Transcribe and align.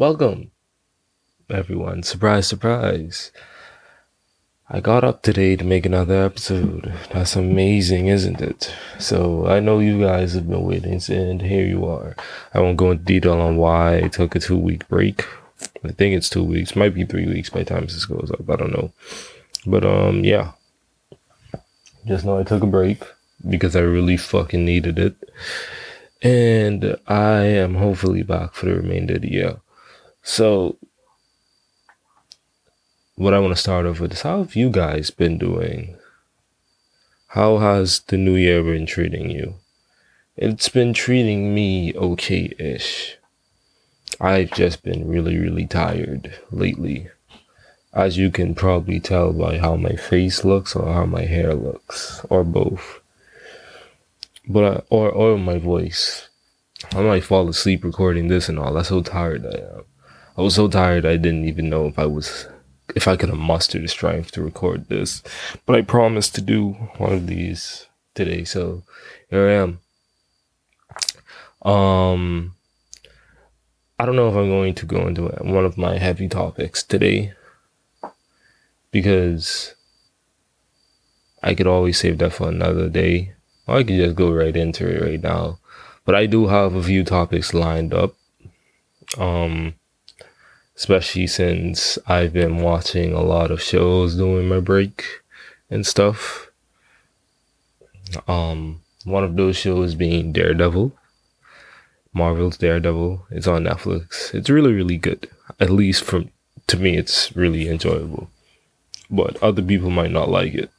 Welcome, 0.00 0.50
everyone. 1.50 2.04
Surprise, 2.04 2.46
surprise. 2.46 3.32
I 4.66 4.80
got 4.80 5.04
up 5.04 5.20
today 5.20 5.56
to 5.56 5.62
make 5.62 5.84
another 5.84 6.24
episode. 6.24 6.94
That's 7.12 7.36
amazing, 7.36 8.06
isn't 8.06 8.40
it? 8.40 8.74
So 8.98 9.46
I 9.46 9.60
know 9.60 9.78
you 9.78 10.00
guys 10.00 10.32
have 10.32 10.48
been 10.48 10.62
waiting, 10.62 11.02
and 11.10 11.42
here 11.42 11.66
you 11.66 11.84
are. 11.84 12.16
I 12.54 12.60
won't 12.60 12.78
go 12.78 12.92
into 12.92 13.04
detail 13.04 13.42
on 13.42 13.58
why 13.58 13.98
I 13.98 14.08
took 14.08 14.34
a 14.34 14.40
two 14.40 14.56
week 14.56 14.88
break. 14.88 15.26
I 15.84 15.92
think 15.92 16.16
it's 16.16 16.30
two 16.30 16.44
weeks, 16.44 16.74
might 16.74 16.94
be 16.94 17.04
three 17.04 17.26
weeks 17.26 17.50
by 17.50 17.58
the 17.58 17.66
time 17.66 17.82
this 17.82 18.06
goes 18.06 18.30
up. 18.32 18.48
I 18.48 18.56
don't 18.56 18.72
know. 18.72 18.94
But 19.66 19.84
um 19.84 20.24
yeah. 20.24 20.52
Just 22.06 22.24
know 22.24 22.38
I 22.38 22.44
took 22.44 22.62
a 22.62 22.66
break 22.66 23.02
because 23.46 23.76
I 23.76 23.80
really 23.80 24.16
fucking 24.16 24.64
needed 24.64 24.98
it. 24.98 25.30
And 26.22 26.96
I 27.06 27.42
am 27.42 27.74
hopefully 27.74 28.22
back 28.22 28.54
for 28.54 28.64
the 28.64 28.76
remainder 28.76 29.16
of 29.16 29.20
the 29.20 29.32
year. 29.32 29.56
So, 30.22 30.76
what 33.16 33.32
I 33.34 33.38
want 33.38 33.54
to 33.54 33.60
start 33.60 33.86
off 33.86 34.00
with 34.00 34.12
is 34.12 34.22
how 34.22 34.38
have 34.38 34.54
you 34.54 34.70
guys 34.70 35.10
been 35.10 35.38
doing? 35.38 35.96
How 37.28 37.58
has 37.58 38.00
the 38.00 38.16
new 38.16 38.34
year 38.34 38.62
been 38.62 38.86
treating 38.86 39.30
you? 39.30 39.54
It's 40.36 40.68
been 40.68 40.92
treating 40.92 41.54
me 41.54 41.94
okay 41.94 42.52
ish. 42.58 43.16
I've 44.20 44.50
just 44.52 44.82
been 44.82 45.08
really, 45.08 45.38
really 45.38 45.66
tired 45.66 46.38
lately. 46.50 47.08
As 47.92 48.18
you 48.18 48.30
can 48.30 48.54
probably 48.54 49.00
tell 49.00 49.32
by 49.32 49.58
how 49.58 49.76
my 49.76 49.96
face 49.96 50.44
looks 50.44 50.76
or 50.76 50.92
how 50.92 51.06
my 51.06 51.24
hair 51.24 51.54
looks, 51.54 52.24
or 52.28 52.44
both. 52.44 53.00
But, 54.46 54.64
I, 54.64 54.82
or, 54.90 55.10
or 55.10 55.38
my 55.38 55.58
voice. 55.58 56.28
I 56.92 57.02
might 57.02 57.24
fall 57.24 57.48
asleep 57.48 57.84
recording 57.84 58.28
this 58.28 58.48
and 58.48 58.58
all. 58.58 58.74
That's 58.74 58.90
how 58.90 59.00
tired 59.00 59.46
I 59.46 59.78
am. 59.78 59.84
I 60.36 60.42
was 60.42 60.54
so 60.54 60.68
tired 60.68 61.04
I 61.04 61.16
didn't 61.16 61.44
even 61.46 61.68
know 61.68 61.86
if 61.86 61.98
I 61.98 62.06
was 62.06 62.46
if 62.94 63.06
I 63.06 63.16
could 63.16 63.28
have 63.28 63.38
mustered 63.38 63.82
the 63.82 63.88
strength 63.88 64.32
to 64.32 64.42
record 64.42 64.88
this. 64.88 65.22
But 65.66 65.76
I 65.76 65.82
promised 65.82 66.34
to 66.34 66.40
do 66.40 66.72
one 66.98 67.12
of 67.12 67.26
these 67.26 67.86
today, 68.14 68.44
so 68.44 68.82
here 69.28 69.48
I 69.48 69.52
am. 71.66 71.72
Um 71.72 72.54
I 73.98 74.06
don't 74.06 74.16
know 74.16 74.28
if 74.28 74.34
I'm 74.34 74.48
going 74.48 74.74
to 74.76 74.86
go 74.86 75.06
into 75.06 75.26
one 75.26 75.66
of 75.66 75.76
my 75.76 75.98
heavy 75.98 76.26
topics 76.26 76.82
today 76.82 77.34
because 78.90 79.74
I 81.42 81.54
could 81.54 81.66
always 81.66 81.98
save 81.98 82.18
that 82.18 82.32
for 82.32 82.48
another 82.48 82.88
day. 82.88 83.34
Or 83.66 83.76
I 83.76 83.82
could 83.82 83.96
just 83.96 84.16
go 84.16 84.32
right 84.32 84.56
into 84.56 84.88
it 84.88 85.02
right 85.02 85.22
now. 85.22 85.58
But 86.06 86.14
I 86.14 86.24
do 86.26 86.46
have 86.46 86.74
a 86.74 86.82
few 86.82 87.04
topics 87.04 87.52
lined 87.52 87.92
up. 87.92 88.14
Um 89.18 89.74
especially 90.80 91.26
since 91.26 91.98
I've 92.06 92.32
been 92.32 92.62
watching 92.62 93.12
a 93.12 93.20
lot 93.20 93.50
of 93.50 93.60
shows 93.60 94.16
during 94.16 94.48
my 94.48 94.60
break 94.60 95.04
and 95.68 95.86
stuff. 95.86 96.50
Um, 98.26 98.80
one 99.04 99.22
of 99.22 99.36
those 99.36 99.58
shows 99.58 99.94
being 99.94 100.32
Daredevil, 100.32 100.96
Marvel's 102.14 102.56
Daredevil. 102.56 103.26
It's 103.30 103.46
on 103.46 103.64
Netflix. 103.64 104.34
It's 104.34 104.48
really, 104.48 104.72
really 104.72 104.96
good. 104.96 105.28
At 105.60 105.68
least 105.68 106.02
from 106.02 106.30
to 106.68 106.78
me, 106.78 106.96
it's 106.96 107.36
really 107.36 107.68
enjoyable. 107.68 108.30
But 109.10 109.36
other 109.42 109.60
people 109.60 109.90
might 109.90 110.12
not 110.12 110.30
like 110.30 110.54
it 110.54 110.70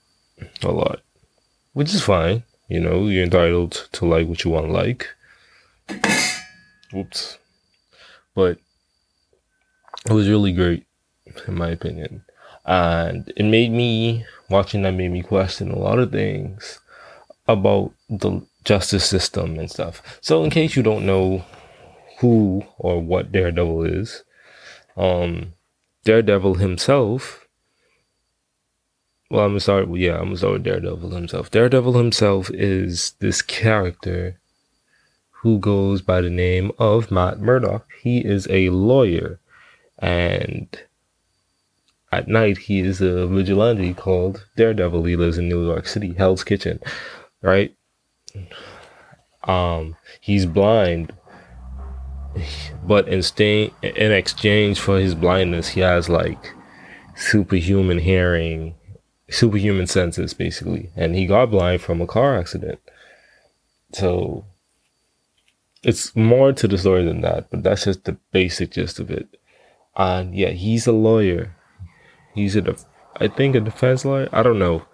a 0.64 0.72
lot, 0.72 1.02
which 1.74 1.94
is 1.94 2.02
fine. 2.02 2.42
You 2.68 2.80
know, 2.80 3.06
you're 3.06 3.24
entitled 3.24 3.88
to 3.92 4.06
like 4.08 4.28
what 4.28 4.44
you 4.44 4.50
want 4.50 4.66
to 4.66 4.72
like. 4.72 5.10
Oops. 6.92 7.38
But 8.34 8.58
it 10.06 10.14
was 10.14 10.30
really 10.30 10.52
great, 10.52 10.86
in 11.48 11.56
my 11.56 11.70
opinion. 11.70 12.24
And 12.66 13.32
it 13.36 13.44
made 13.44 13.72
me, 13.72 14.26
watching 14.50 14.82
that 14.84 14.92
made 14.92 15.12
me 15.12 15.22
question 15.22 15.72
a 15.72 15.80
lot 15.80 16.00
of 16.00 16.12
things 16.12 16.80
about 17.48 17.94
the 18.10 18.42
justice 18.64 19.06
system 19.06 19.58
and 19.58 19.70
stuff. 19.70 20.20
So, 20.22 20.44
in 20.44 20.50
case 20.50 20.76
you 20.76 20.84
don't 20.84 21.06
know 21.06 21.44
who 22.20 22.64
or 22.78 23.02
what 23.02 23.32
Daredevil 23.32 23.84
is, 23.84 24.24
um, 24.96 25.54
Daredevil 26.04 26.56
himself. 26.56 27.48
Well, 29.30 29.46
I'm 29.46 29.58
gonna. 29.58 29.98
Yeah, 29.98 30.20
I'm 30.20 30.32
with 30.32 30.64
Daredevil 30.64 31.12
himself. 31.12 31.50
Daredevil 31.52 31.94
himself 31.94 32.50
is 32.54 33.14
this 33.20 33.42
character 33.42 34.40
who 35.42 35.58
goes 35.58 36.02
by 36.02 36.22
the 36.22 36.30
name 36.30 36.72
of 36.78 37.12
Matt 37.12 37.40
Murdock. 37.40 37.88
He 38.02 38.20
is 38.20 38.48
a 38.50 38.70
lawyer 38.70 39.40
and 40.02 40.68
at 42.12 42.28
night 42.28 42.58
he 42.58 42.80
is 42.80 43.00
a 43.00 43.28
vigilante 43.28 43.94
called 43.94 44.46
Daredevil. 44.58 45.04
He 45.06 45.16
lives 45.16 45.38
in 45.38 45.48
New 45.48 45.66
York 45.66 45.88
City, 45.88 46.14
Hell's 46.14 46.44
Kitchen, 46.44 46.80
right? 47.42 47.76
Um, 49.44 49.96
he's 50.20 50.46
blind, 50.46 51.14
but 52.84 53.08
in 53.08 53.22
in 53.82 54.12
exchange 54.12 54.80
for 54.80 55.00
his 55.00 55.16
blindness, 55.16 55.70
he 55.70 55.80
has 55.82 56.10
like 56.10 56.54
superhuman 57.16 58.00
hearing, 58.00 58.76
superhuman 59.30 59.88
senses, 59.88 60.34
basically. 60.34 60.90
And 60.96 61.16
he 61.16 61.26
got 61.26 61.52
blind 61.52 61.82
from 61.82 62.02
a 62.02 62.08
car 62.08 62.38
accident. 62.38 62.80
So 63.94 64.46
it's 65.84 66.16
more 66.16 66.54
to 66.54 66.68
the 66.68 66.78
story 66.78 67.06
than 67.06 67.22
that, 67.22 67.50
but 67.50 67.64
that's 67.64 67.86
just 67.86 68.06
the 68.06 68.18
basic 68.32 68.72
gist 68.72 69.00
of 69.00 69.10
it. 69.10 69.28
And 69.96 70.36
yeah, 70.36 70.50
he's 70.50 70.88
a 70.88 70.92
lawyer. 70.92 71.56
He's 72.34 72.56
a, 72.56 72.62
def- 72.62 72.86
I 73.18 73.28
think 73.28 73.56
a 73.56 73.60
defense 73.60 74.06
lawyer. 74.06 74.30
I 74.32 74.44
don't 74.44 74.60
know 74.60 74.86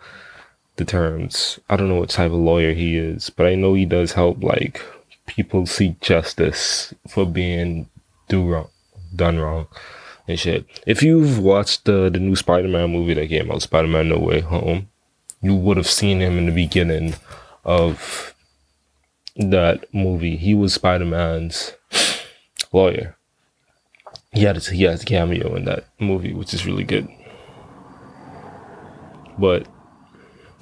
the 0.77 0.85
terms. 0.85 1.59
I 1.69 1.75
don't 1.75 1.89
know 1.89 1.95
what 1.95 2.09
type 2.09 2.31
of 2.31 2.37
lawyer 2.37 2.73
he 2.73 2.97
is, 2.97 3.29
but 3.29 3.45
I 3.47 3.55
know 3.55 3.73
he 3.73 3.85
does 3.85 4.13
help 4.13 4.43
like 4.43 4.81
people 5.25 5.65
seek 5.65 5.99
justice 5.99 6.93
for 7.07 7.25
being 7.25 7.89
do 8.29 8.47
wrong, 8.47 8.69
done 9.15 9.39
wrong, 9.39 9.67
and 10.27 10.39
shit. 10.39 10.65
If 10.85 11.03
you've 11.03 11.39
watched 11.39 11.85
the 11.85 12.09
the 12.09 12.19
new 12.19 12.35
Spider-Man 12.35 12.91
movie 12.91 13.13
that 13.15 13.29
came 13.29 13.51
out, 13.51 13.61
Spider-Man 13.61 14.09
No 14.09 14.19
Way 14.19 14.41
Home, 14.41 14.89
you 15.41 15.55
would 15.55 15.77
have 15.77 15.87
seen 15.87 16.19
him 16.19 16.37
in 16.37 16.45
the 16.45 16.51
beginning 16.51 17.15
of 17.65 18.33
that 19.35 19.93
movie. 19.93 20.37
He 20.37 20.53
was 20.53 20.73
Spider-Man's 20.73 21.73
lawyer 22.71 23.16
he 24.31 24.43
had 24.43 24.57
a, 24.57 24.59
he 24.59 24.83
has 24.83 25.03
a 25.03 25.05
cameo 25.05 25.55
in 25.55 25.65
that 25.65 25.87
movie, 25.99 26.33
which 26.33 26.53
is 26.53 26.65
really 26.65 26.83
good. 26.83 27.07
But 29.37 29.67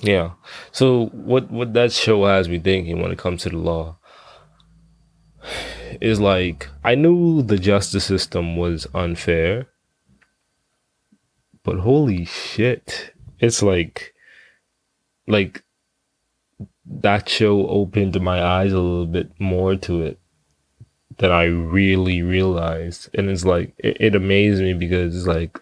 yeah, 0.02 0.32
so 0.72 1.08
what 1.08 1.50
what 1.50 1.74
that 1.74 1.92
show 1.92 2.26
has 2.26 2.50
me 2.50 2.60
thinking 2.60 3.02
when 3.02 3.12
it 3.12 3.18
comes 3.18 3.44
to 3.44 3.50
the 3.50 3.58
law 3.58 3.98
is 6.02 6.20
like 6.20 6.70
I 6.84 6.96
knew 6.96 7.42
the 7.42 7.58
justice 7.58 8.06
system 8.06 8.58
was 8.58 8.88
unfair, 8.94 9.68
but 11.64 11.80
holy 11.80 12.26
shit, 12.26 13.14
it's 13.40 13.64
like 13.64 14.14
like 15.28 15.64
that 16.86 17.28
show 17.28 17.68
opened 17.68 18.20
my 18.22 18.44
eyes 18.44 18.72
a 18.72 18.80
little 18.80 19.08
bit 19.08 19.32
more 19.40 19.76
to 19.76 20.04
it 20.04 20.20
that 21.18 21.32
I 21.32 21.46
really 21.46 22.22
realized. 22.22 23.10
And 23.14 23.30
it's 23.30 23.46
like, 23.46 23.74
it, 23.78 23.98
it 24.00 24.16
amazed 24.16 24.62
me 24.62 24.74
because 24.74 25.16
it's 25.16 25.28
like, 25.28 25.60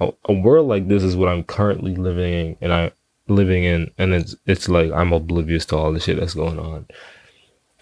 a, 0.00 0.12
a, 0.26 0.32
world 0.32 0.68
like 0.68 0.88
this 0.88 1.02
is 1.02 1.16
what 1.16 1.28
I'm 1.28 1.44
currently 1.44 1.94
living 1.94 2.32
in, 2.32 2.56
and 2.60 2.72
I'm 2.72 2.90
living 3.28 3.64
in, 3.64 3.90
and 3.98 4.14
it's 4.14 4.36
it's 4.46 4.68
like 4.68 4.90
I'm 4.92 5.12
oblivious 5.12 5.66
to 5.66 5.76
all 5.76 5.92
the 5.92 6.00
shit 6.00 6.18
that's 6.18 6.34
going 6.34 6.58
on. 6.58 6.86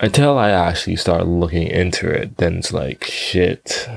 Until 0.00 0.38
I 0.38 0.50
actually 0.50 0.96
start 0.96 1.26
looking 1.26 1.68
into 1.68 2.08
it, 2.10 2.36
then 2.36 2.58
it's 2.58 2.72
like 2.72 3.04
shit. 3.04 3.88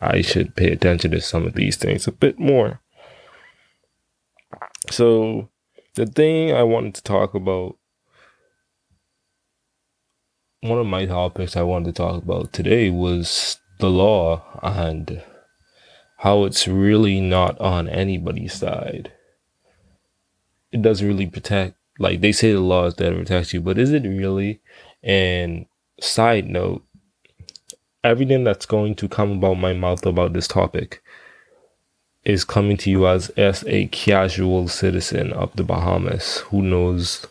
I 0.00 0.20
should 0.20 0.54
pay 0.54 0.70
attention 0.70 1.12
to 1.12 1.20
some 1.20 1.46
of 1.46 1.54
these 1.54 1.76
things 1.76 2.06
a 2.06 2.12
bit 2.12 2.38
more. 2.38 2.80
So, 4.90 5.48
the 5.94 6.06
thing 6.06 6.52
I 6.52 6.62
wanted 6.62 6.94
to 6.96 7.02
talk 7.02 7.34
about 7.34 7.76
one 10.64 10.78
of 10.78 10.86
my 10.86 11.04
topics 11.04 11.58
I 11.58 11.62
wanted 11.62 11.94
to 11.94 12.02
talk 12.02 12.22
about 12.22 12.54
today 12.54 12.88
was 12.88 13.58
the 13.80 13.90
law 13.90 14.42
and 14.62 15.22
how 16.16 16.44
it's 16.44 16.66
really 16.66 17.20
not 17.20 17.60
on 17.60 17.86
anybody's 17.86 18.54
side. 18.54 19.12
It 20.72 20.80
doesn't 20.80 21.06
really 21.06 21.26
protect, 21.26 21.76
like 21.98 22.22
they 22.22 22.32
say 22.32 22.52
the 22.52 22.60
law 22.60 22.86
is 22.86 22.94
there 22.94 23.10
to 23.10 23.18
protect 23.18 23.52
you, 23.52 23.60
but 23.60 23.78
is 23.78 23.92
it 23.92 24.04
really? 24.04 24.62
And 25.02 25.66
side 26.00 26.46
note, 26.46 26.82
everything 28.02 28.44
that's 28.44 28.64
going 28.64 28.94
to 28.94 29.06
come 29.08 29.32
about 29.32 29.58
my 29.58 29.74
mouth 29.74 30.06
about 30.06 30.32
this 30.32 30.48
topic 30.48 31.02
is 32.24 32.42
coming 32.42 32.78
to 32.78 32.90
you 32.90 33.06
as, 33.06 33.28
as 33.30 33.64
a 33.66 33.88
casual 33.88 34.68
citizen 34.68 35.30
of 35.34 35.54
the 35.56 35.62
Bahamas 35.62 36.38
who 36.38 36.62
knows 36.62 37.26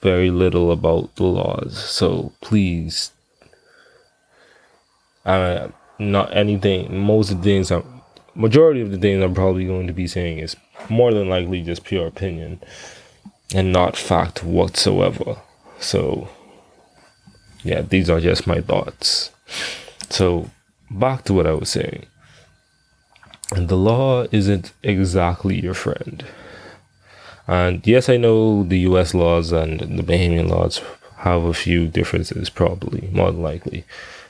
very 0.00 0.30
little 0.30 0.70
about 0.70 1.14
the 1.16 1.24
laws. 1.24 1.78
So 1.78 2.32
please, 2.40 3.12
I 5.24 5.70
not 5.98 6.34
anything. 6.36 6.98
Most 6.98 7.30
of 7.30 7.38
the 7.38 7.44
things 7.44 7.70
I'm, 7.70 8.02
majority 8.34 8.80
of 8.80 8.90
the 8.90 8.98
things 8.98 9.22
I'm 9.22 9.34
probably 9.34 9.66
going 9.66 9.86
to 9.86 9.92
be 9.92 10.06
saying 10.06 10.38
is 10.38 10.56
more 10.88 11.12
than 11.12 11.28
likely 11.28 11.62
just 11.62 11.84
pure 11.84 12.06
opinion 12.06 12.60
and 13.54 13.72
not 13.72 13.96
fact 13.96 14.44
whatsoever. 14.44 15.36
So, 15.80 16.28
yeah, 17.62 17.82
these 17.82 18.08
are 18.10 18.20
just 18.20 18.46
my 18.46 18.60
thoughts. 18.60 19.30
So, 20.10 20.50
back 20.90 21.24
to 21.24 21.34
what 21.34 21.46
I 21.46 21.52
was 21.52 21.70
saying. 21.70 22.06
And 23.54 23.68
the 23.68 23.76
law 23.76 24.26
isn't 24.30 24.72
exactly 24.82 25.58
your 25.58 25.74
friend. 25.74 26.24
And 27.48 27.84
yes, 27.86 28.10
I 28.10 28.18
know 28.18 28.62
the 28.62 28.80
US 28.80 29.14
laws 29.14 29.52
and 29.52 29.80
the 29.80 30.02
Bahamian 30.02 30.50
laws 30.50 30.82
have 31.16 31.42
a 31.42 31.54
few 31.54 31.88
differences, 31.88 32.50
probably, 32.50 33.08
more 33.10 33.32
than 33.32 33.42
likely. 33.42 33.84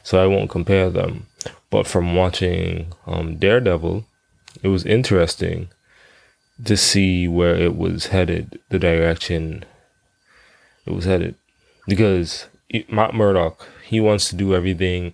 So 0.05 0.23
I 0.23 0.27
won't 0.27 0.49
compare 0.51 0.89
them. 0.89 1.27
But 1.69 1.87
from 1.87 2.15
watching 2.15 2.93
um, 3.07 3.37
Daredevil, 3.37 4.07
it 4.63 4.69
was 4.69 4.87
interesting 4.87 5.69
to 6.65 6.77
see 6.77 7.29
where 7.29 7.57
it 7.57 7.77
was 7.77 8.07
headed, 8.07 8.59
the 8.71 8.79
direction 8.79 9.65
it 10.87 10.93
was 10.93 11.05
headed. 11.05 11.35
Because 11.87 12.47
Matt 12.89 13.15
Murdock, 13.15 13.67
he 13.85 14.01
wants 14.01 14.29
to 14.31 14.37
do 14.37 14.55
everything 14.55 15.13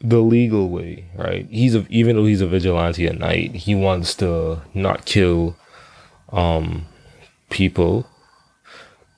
the 0.00 0.20
legal 0.20 0.68
way, 0.68 1.06
right? 1.16 1.46
He's 1.48 1.74
a, 1.74 1.86
even 1.88 2.16
though 2.16 2.24
he's 2.24 2.40
a 2.40 2.46
vigilante 2.46 3.06
at 3.06 3.18
night, 3.18 3.54
he 3.54 3.74
wants 3.74 4.14
to 4.16 4.62
not 4.74 5.04
kill 5.04 5.56
um, 6.30 6.86
people. 7.52 8.06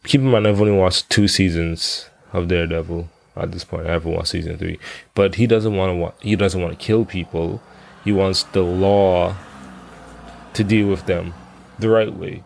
Keep 0.05 0.21
in 0.21 0.31
mind, 0.31 0.47
I've 0.47 0.61
only 0.61 0.73
watched 0.73 1.09
two 1.09 1.29
seasons 1.29 2.11
of 2.33 2.49
Daredevil 2.49 3.09
at 3.37 3.53
this 3.53 3.65
point. 3.65 3.87
I 3.87 3.93
haven't 3.93 4.13
watched 4.13 4.29
season 4.29 4.59
three, 4.59 4.79
but 5.15 5.37
he 5.37 5.47
doesn't 5.47 5.75
want 5.75 5.91
to. 5.91 5.95
Wa- 5.95 6.13
he 6.21 6.37
doesn't 6.37 6.61
want 6.61 6.79
to 6.79 6.85
kill 6.85 7.05
people. 7.07 7.63
He 8.05 8.13
wants 8.13 8.43
the 8.43 8.63
law 8.63 9.35
to 10.53 10.63
deal 10.65 10.89
with 10.89 11.07
them 11.07 11.33
the 11.79 11.89
right 11.89 12.13
way. 12.13 12.43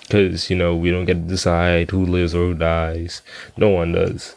Because, 0.00 0.50
you 0.50 0.56
know, 0.56 0.74
we 0.74 0.90
don't 0.90 1.04
get 1.04 1.14
to 1.14 1.20
decide 1.20 1.90
who 1.90 2.04
lives 2.04 2.34
or 2.34 2.46
who 2.46 2.54
dies. 2.54 3.22
No 3.56 3.68
one 3.68 3.92
does. 3.92 4.34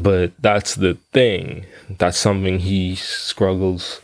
But 0.00 0.32
that's 0.40 0.74
the 0.74 0.94
thing. 1.12 1.66
That's 1.98 2.18
something 2.18 2.58
he 2.58 2.96
struggles, 2.96 4.00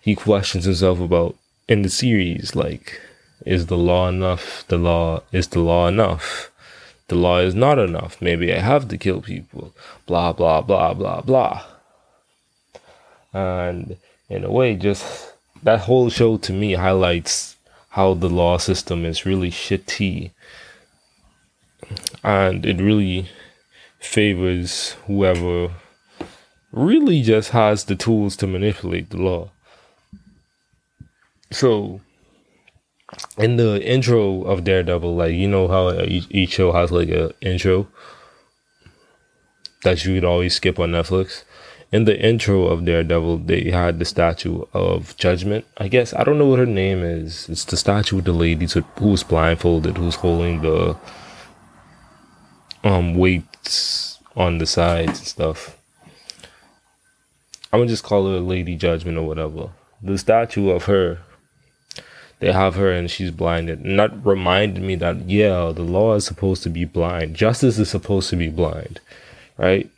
he 0.00 0.14
questions 0.14 0.64
himself 0.64 1.00
about 1.00 1.36
in 1.68 1.82
the 1.82 1.90
series. 1.90 2.56
Like, 2.56 3.00
is 3.44 3.66
the 3.66 3.76
law 3.76 4.08
enough? 4.08 4.64
The 4.68 4.78
law, 4.78 5.22
is 5.32 5.48
the 5.48 5.60
law 5.60 5.88
enough? 5.88 6.50
The 7.08 7.16
law 7.16 7.38
is 7.38 7.54
not 7.54 7.78
enough. 7.78 8.20
Maybe 8.20 8.52
I 8.52 8.60
have 8.60 8.88
to 8.88 8.98
kill 8.98 9.20
people. 9.20 9.74
Blah, 10.06 10.32
blah, 10.32 10.62
blah, 10.62 10.94
blah, 10.94 11.20
blah. 11.20 11.64
And 13.32 13.96
in 14.28 14.44
a 14.44 14.50
way, 14.50 14.76
just 14.76 15.34
that 15.62 15.80
whole 15.80 16.08
show 16.10 16.36
to 16.38 16.52
me 16.52 16.74
highlights 16.74 17.56
how 17.90 18.14
the 18.14 18.28
law 18.28 18.58
system 18.58 19.04
is 19.04 19.26
really 19.26 19.50
shitty 19.50 20.30
and 22.22 22.64
it 22.64 22.78
really 22.78 23.28
favors 23.98 24.92
whoever 25.06 25.70
really 26.72 27.22
just 27.22 27.50
has 27.50 27.84
the 27.84 27.94
tools 27.94 28.36
to 28.36 28.46
manipulate 28.46 29.10
the 29.10 29.16
law. 29.16 29.50
So, 31.52 32.00
in 33.38 33.56
the 33.56 33.82
intro 33.82 34.42
of 34.42 34.64
Daredevil, 34.64 35.14
like 35.14 35.34
you 35.34 35.48
know 35.48 35.68
how 35.68 35.90
each, 36.02 36.52
show 36.52 36.72
has 36.72 36.90
like 36.90 37.08
a 37.08 37.32
intro 37.40 37.88
that 39.82 40.04
you 40.04 40.14
could 40.14 40.24
always 40.24 40.54
skip 40.54 40.78
on 40.78 40.92
Netflix 40.92 41.44
in 41.94 42.06
the 42.06 42.20
intro 42.20 42.66
of 42.66 42.84
Daredevil, 42.84 43.38
they 43.38 43.70
had 43.70 44.00
the 44.00 44.04
statue 44.04 44.64
of 44.72 45.16
Judgment. 45.16 45.64
I 45.76 45.86
guess 45.86 46.12
I 46.12 46.24
don't 46.24 46.38
know 46.38 46.46
what 46.46 46.58
her 46.58 46.66
name 46.66 47.04
is. 47.04 47.48
It's 47.48 47.64
the 47.64 47.76
statue 47.76 48.18
of 48.18 48.24
the 48.24 48.32
lady 48.32 48.66
who's 48.98 49.22
blindfolded, 49.22 49.96
who's 49.96 50.16
holding 50.16 50.60
the 50.62 50.96
um 52.82 53.14
weights 53.14 54.18
on 54.34 54.58
the 54.58 54.66
sides 54.66 55.20
and 55.20 55.28
stuff. 55.28 55.78
I'm 57.72 57.78
gonna 57.78 57.86
just 57.86 58.02
call 58.02 58.28
her 58.28 58.40
Lady 58.40 58.74
Judgment 58.74 59.16
or 59.16 59.26
whatever. 59.28 59.70
The 60.02 60.18
statue 60.18 60.70
of 60.70 60.86
her, 60.86 61.20
they 62.44 62.52
have 62.52 62.74
her 62.74 62.92
and 62.92 63.10
she's 63.10 63.30
blinded. 63.30 63.80
And 63.80 63.98
that 63.98 64.12
reminded 64.22 64.82
me 64.82 64.96
that 64.96 65.30
yeah, 65.30 65.72
the 65.74 65.82
law 65.82 66.14
is 66.14 66.26
supposed 66.26 66.62
to 66.64 66.68
be 66.68 66.84
blind. 66.84 67.34
Justice 67.34 67.78
is 67.78 67.88
supposed 67.88 68.28
to 68.28 68.36
be 68.36 68.50
blind, 68.50 69.00
right? 69.56 69.90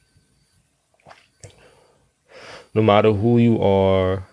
no 2.76 2.82
matter 2.82 3.10
who 3.10 3.38
you 3.38 3.60
are, 3.62 4.28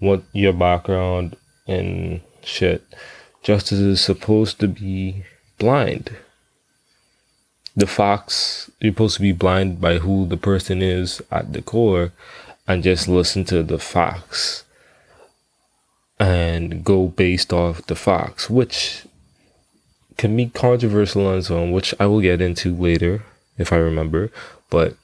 what 0.00 0.22
your 0.34 0.52
background 0.52 1.34
and 1.66 2.20
shit, 2.44 2.84
justice 3.42 3.78
is 3.78 4.02
supposed 4.02 4.60
to 4.60 4.68
be 4.68 5.24
blind. 5.58 6.14
The 7.74 7.86
facts, 7.86 8.70
you're 8.80 8.92
supposed 8.92 9.16
to 9.16 9.22
be 9.22 9.32
blind 9.32 9.80
by 9.80 9.98
who 9.98 10.26
the 10.26 10.36
person 10.36 10.82
is 10.82 11.22
at 11.30 11.54
the 11.54 11.62
core 11.62 12.12
and 12.68 12.82
just 12.82 13.08
listen 13.08 13.46
to 13.46 13.62
the 13.62 13.78
facts 13.78 14.64
and 16.18 16.84
go 16.84 17.08
based 17.08 17.52
off 17.52 17.86
the 17.86 17.94
Fox, 17.94 18.48
which 18.48 19.04
can 20.16 20.36
be 20.36 20.46
controversial 20.46 21.26
on 21.26 21.38
its 21.38 21.50
own, 21.50 21.72
which 21.72 21.94
I 22.00 22.06
will 22.06 22.20
get 22.20 22.40
into 22.40 22.74
later 22.74 23.22
if 23.58 23.72
I 23.72 23.76
remember. 23.76 24.30
But 24.70 24.96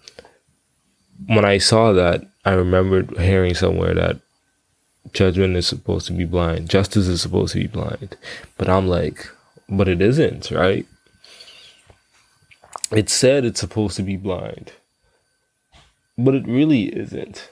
when 1.26 1.44
I 1.44 1.58
saw 1.58 1.92
that, 1.92 2.26
I 2.44 2.52
remembered 2.52 3.18
hearing 3.18 3.54
somewhere 3.54 3.94
that 3.94 4.18
judgment 5.12 5.56
is 5.56 5.66
supposed 5.66 6.06
to 6.06 6.12
be 6.12 6.24
blind, 6.24 6.70
justice 6.70 7.06
is 7.06 7.20
supposed 7.20 7.52
to 7.52 7.60
be 7.60 7.66
blind. 7.66 8.16
But 8.56 8.68
I'm 8.68 8.88
like, 8.88 9.28
but 9.68 9.88
it 9.88 10.00
isn't, 10.00 10.50
right? 10.50 10.86
It 12.90 13.08
said 13.08 13.44
it's 13.44 13.60
supposed 13.60 13.96
to 13.96 14.02
be 14.02 14.16
blind, 14.16 14.72
but 16.18 16.34
it 16.34 16.46
really 16.46 16.94
isn't. 16.94 17.48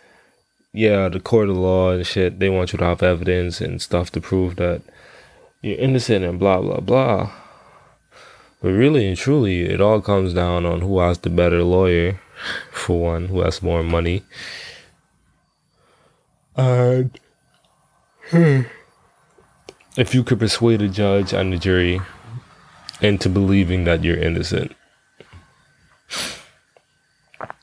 Yeah, 0.73 1.09
the 1.09 1.19
court 1.19 1.49
of 1.49 1.57
law 1.57 1.91
and 1.91 2.07
shit, 2.07 2.39
they 2.39 2.49
want 2.49 2.73
you 2.73 2.79
to 2.79 2.85
have 2.85 3.03
evidence 3.03 3.61
and 3.61 3.83
stuff 3.83 4.11
to 4.13 4.21
prove 4.21 4.57
that 4.57 4.83
you're 5.63 5.79
innocent 5.79 6.25
and 6.25 6.39
blah, 6.39 6.61
blah, 6.61 6.81
blah. 6.81 7.33
But 8.63 8.71
really 8.73 9.09
and 9.09 9.17
truly, 9.17 9.63
it 9.63 9.81
all 9.81 10.01
comes 10.01 10.33
down 10.33 10.67
on 10.67 10.81
who 10.83 11.01
has 11.01 11.19
the 11.19 11.31
better 11.31 11.65
lawyer 11.65 12.21
for 12.73 13.01
one, 13.01 13.29
who 13.29 13.41
has 13.41 13.63
more 13.63 13.83
money. 13.83 14.23
And 16.57 17.19
hmm, 18.31 18.61
if 19.97 20.15
you 20.15 20.23
could 20.23 20.39
persuade 20.39 20.83
a 20.83 20.89
judge 20.89 21.33
and 21.33 21.53
a 21.53 21.59
jury 21.59 22.01
into 23.01 23.29
believing 23.29 23.85
that 23.85 24.05
you're 24.05 24.19
innocent, 24.19 24.77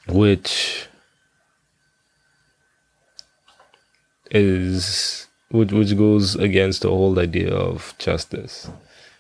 which 0.08 0.87
is 4.32 5.28
which 5.50 5.72
which 5.72 5.98
goes 5.98 6.36
against 6.36 6.82
the 6.82 6.90
whole 6.90 7.20
idea 7.20 7.54
of 7.54 7.94
justice. 7.98 8.70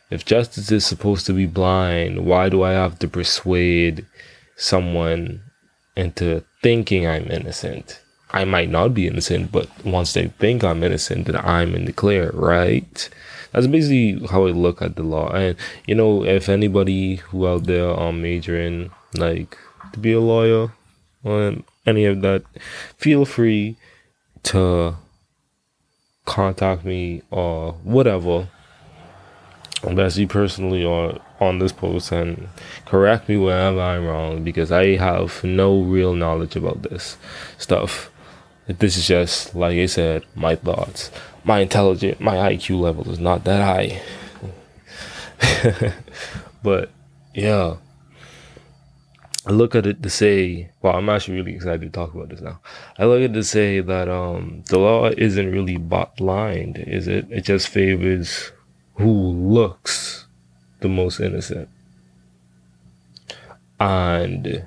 If 0.09 0.25
justice 0.25 0.71
is 0.71 0.85
supposed 0.85 1.25
to 1.25 1.33
be 1.33 1.45
blind, 1.45 2.25
why 2.25 2.49
do 2.49 2.63
I 2.63 2.71
have 2.71 2.97
to 2.99 3.07
persuade 3.07 4.05
someone 4.55 5.41
into 5.97 6.43
thinking 6.61 7.07
I'm 7.07 7.29
innocent. 7.31 7.99
I 8.31 8.45
might 8.45 8.69
not 8.69 8.93
be 8.93 9.07
innocent, 9.07 9.51
but 9.51 9.67
once 9.85 10.13
they 10.13 10.27
think 10.27 10.63
I'm 10.63 10.83
innocent, 10.83 11.27
then 11.27 11.37
I'm 11.37 11.73
in 11.73 11.85
the 11.85 11.93
clear, 11.93 12.31
right? 12.33 13.09
That's 13.51 13.67
basically 13.67 14.27
how 14.27 14.45
I 14.45 14.51
look 14.51 14.81
at 14.81 14.95
the 14.95 15.03
law. 15.03 15.29
And 15.29 15.55
you 15.87 15.95
know, 15.95 16.23
if 16.25 16.49
anybody 16.49 17.15
who 17.15 17.47
out 17.47 17.63
there 17.65 17.89
are 17.89 18.11
majoring 18.11 18.91
like 19.15 19.57
to 19.93 19.99
be 19.99 20.11
a 20.11 20.19
lawyer 20.19 20.71
or 21.23 21.55
any 21.85 22.05
of 22.05 22.21
that, 22.21 22.43
feel 22.97 23.25
free 23.25 23.77
to 24.44 24.96
contact 26.25 26.86
me 26.86 27.22
or 27.32 27.74
whatever. 27.84 28.48
Bessie 29.84 30.25
personally 30.25 30.84
or 30.84 31.20
on 31.39 31.60
this 31.60 31.72
post 31.72 32.12
and 32.12 32.50
correct 32.86 33.29
me 33.29 33.38
wherever 33.38 33.79
I'm 33.79 34.06
wrong 34.06 34.44
because 34.44 34.72
I 34.72 34.96
have 34.96 35.44
no 35.44 35.82
real 35.82 36.13
knowledge 36.13 36.56
about 36.56 36.82
this 36.82 37.17
stuff. 37.58 38.10
This 38.67 38.98
is 38.98 39.08
just, 39.08 39.56
like 39.56 39.77
I 39.77 39.86
said, 39.86 40.24
my 40.36 40.56
thoughts. 40.56 41.12
My 41.44 41.60
intelligence, 41.60 42.20
my 42.20 42.36
IQ 42.36 42.82
level 42.82 43.10
is 43.10 43.20
not 43.20 43.44
that 43.46 43.62
high. 43.62 44.01
but 46.63 46.89
yeah, 47.34 47.77
I 49.47 49.51
look 49.51 49.75
at 49.75 49.85
it 49.85 50.03
to 50.03 50.09
say, 50.09 50.71
well, 50.81 50.95
I'm 50.95 51.07
actually 51.07 51.35
really 51.37 51.55
excited 51.55 51.81
to 51.81 51.89
talk 51.89 52.13
about 52.13 52.29
this 52.29 52.41
now. 52.41 52.59
I 52.99 53.05
look 53.05 53.19
at 53.19 53.31
it 53.31 53.33
to 53.33 53.43
say 53.43 53.79
that 53.79 54.09
um, 54.09 54.63
the 54.67 54.77
law 54.77 55.07
isn't 55.07 55.51
really 55.51 55.77
blind, 55.77 56.77
is 56.85 57.07
it? 57.07 57.27
It 57.31 57.45
just 57.45 57.69
favors 57.69 58.51
who 58.95 59.09
looks 59.09 60.25
the 60.81 60.89
most 60.89 61.21
innocent. 61.21 61.69
And 63.79 64.65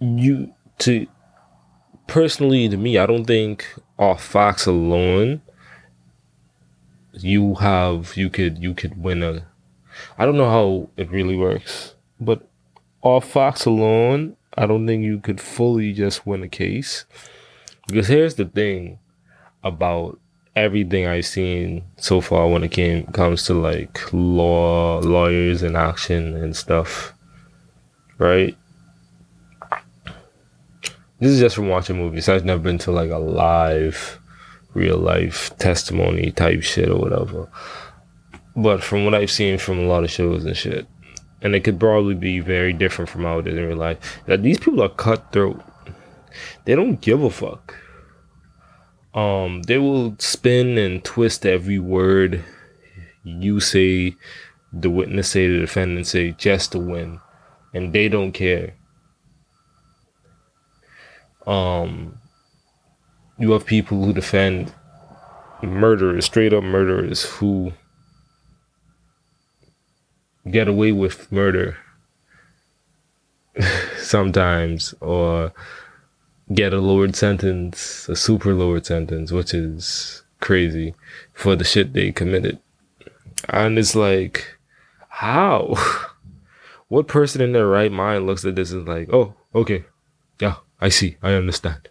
you 0.00 0.54
to 0.78 1.06
personally 2.06 2.68
to 2.68 2.76
me, 2.76 2.98
I 2.98 3.06
don't 3.06 3.26
think 3.26 3.66
off 3.98 4.24
Fox 4.24 4.66
alone 4.66 5.40
you 7.12 7.54
have 7.54 8.16
you 8.16 8.28
could 8.28 8.58
you 8.58 8.74
could 8.74 9.00
win 9.00 9.22
a 9.22 9.46
I 10.18 10.26
don't 10.26 10.36
know 10.36 10.50
how 10.50 10.90
it 10.96 11.10
really 11.10 11.36
works, 11.36 11.93
but 12.24 12.46
off 13.02 13.28
Fox 13.28 13.66
alone, 13.66 14.36
I 14.56 14.66
don't 14.66 14.86
think 14.86 15.04
you 15.04 15.20
could 15.20 15.40
fully 15.40 15.92
just 15.92 16.26
win 16.26 16.42
a 16.42 16.48
case. 16.48 17.04
Because 17.86 18.08
here's 18.08 18.36
the 18.36 18.46
thing 18.46 18.98
about 19.62 20.18
everything 20.56 21.06
I've 21.06 21.26
seen 21.26 21.84
so 21.96 22.20
far 22.20 22.48
when 22.48 22.62
it 22.64 22.70
came 22.70 23.06
comes 23.06 23.44
to 23.46 23.54
like 23.54 24.12
law 24.12 25.00
lawyers 25.00 25.62
and 25.62 25.76
action 25.76 26.36
and 26.36 26.56
stuff. 26.56 27.12
Right? 28.18 28.56
This 31.18 31.32
is 31.32 31.40
just 31.40 31.56
from 31.56 31.68
watching 31.68 31.96
movies. 31.96 32.28
I've 32.28 32.44
never 32.44 32.62
been 32.62 32.78
to 32.78 32.92
like 32.92 33.10
a 33.10 33.18
live 33.18 34.20
real 34.74 34.98
life 34.98 35.56
testimony 35.58 36.30
type 36.32 36.62
shit 36.62 36.88
or 36.88 36.98
whatever. 36.98 37.48
But 38.56 38.82
from 38.82 39.04
what 39.04 39.14
I've 39.14 39.30
seen 39.30 39.58
from 39.58 39.78
a 39.78 39.86
lot 39.86 40.04
of 40.04 40.10
shows 40.10 40.44
and 40.44 40.56
shit, 40.56 40.86
and 41.44 41.54
it 41.54 41.60
could 41.60 41.78
probably 41.78 42.14
be 42.14 42.40
very 42.40 42.72
different 42.72 43.10
from 43.10 43.22
how 43.22 43.38
it 43.38 43.46
is 43.46 43.56
in 43.56 43.66
real 43.66 43.76
life, 43.76 44.18
that 44.24 44.42
these 44.42 44.58
people 44.58 44.82
are 44.82 44.88
cutthroat. 44.88 45.62
They 46.64 46.74
don't 46.74 47.00
give 47.02 47.22
a 47.22 47.30
fuck. 47.30 47.76
Um, 49.12 49.62
they 49.62 49.78
will 49.78 50.16
spin 50.18 50.78
and 50.78 51.04
twist 51.04 51.46
every 51.46 51.78
word 51.78 52.42
you 53.22 53.60
say, 53.60 54.16
the 54.72 54.90
witness 54.90 55.30
say, 55.30 55.46
the 55.46 55.60
defendant 55.60 56.06
say, 56.06 56.32
just 56.32 56.72
to 56.72 56.78
win, 56.78 57.20
and 57.74 57.92
they 57.92 58.08
don't 58.08 58.32
care. 58.32 58.74
Um, 61.46 62.18
you 63.38 63.52
have 63.52 63.66
people 63.66 64.02
who 64.02 64.14
defend 64.14 64.72
murderers, 65.62 66.24
straight 66.24 66.54
up 66.54 66.64
murderers, 66.64 67.24
who 67.24 67.74
get 70.50 70.68
away 70.68 70.92
with 70.92 71.30
murder 71.32 71.76
sometimes, 73.98 74.94
or 75.00 75.52
get 76.52 76.74
a 76.74 76.80
lowered 76.80 77.16
sentence, 77.16 78.08
a 78.08 78.16
super 78.16 78.54
lowered 78.54 78.86
sentence, 78.86 79.32
which 79.32 79.54
is 79.54 80.22
crazy 80.40 80.94
for 81.32 81.56
the 81.56 81.64
shit 81.64 81.92
they 81.92 82.12
committed. 82.12 82.58
And 83.48 83.78
it's 83.78 83.94
like, 83.94 84.56
how? 85.08 85.74
what 86.88 87.08
person 87.08 87.40
in 87.40 87.52
their 87.52 87.66
right 87.66 87.92
mind 87.92 88.26
looks 88.26 88.44
at 88.44 88.56
this 88.56 88.72
and 88.72 88.86
like, 88.86 89.12
oh, 89.12 89.34
okay, 89.54 89.84
yeah, 90.40 90.56
I 90.80 90.88
see, 90.88 91.16
I 91.22 91.32
understand. 91.32 91.88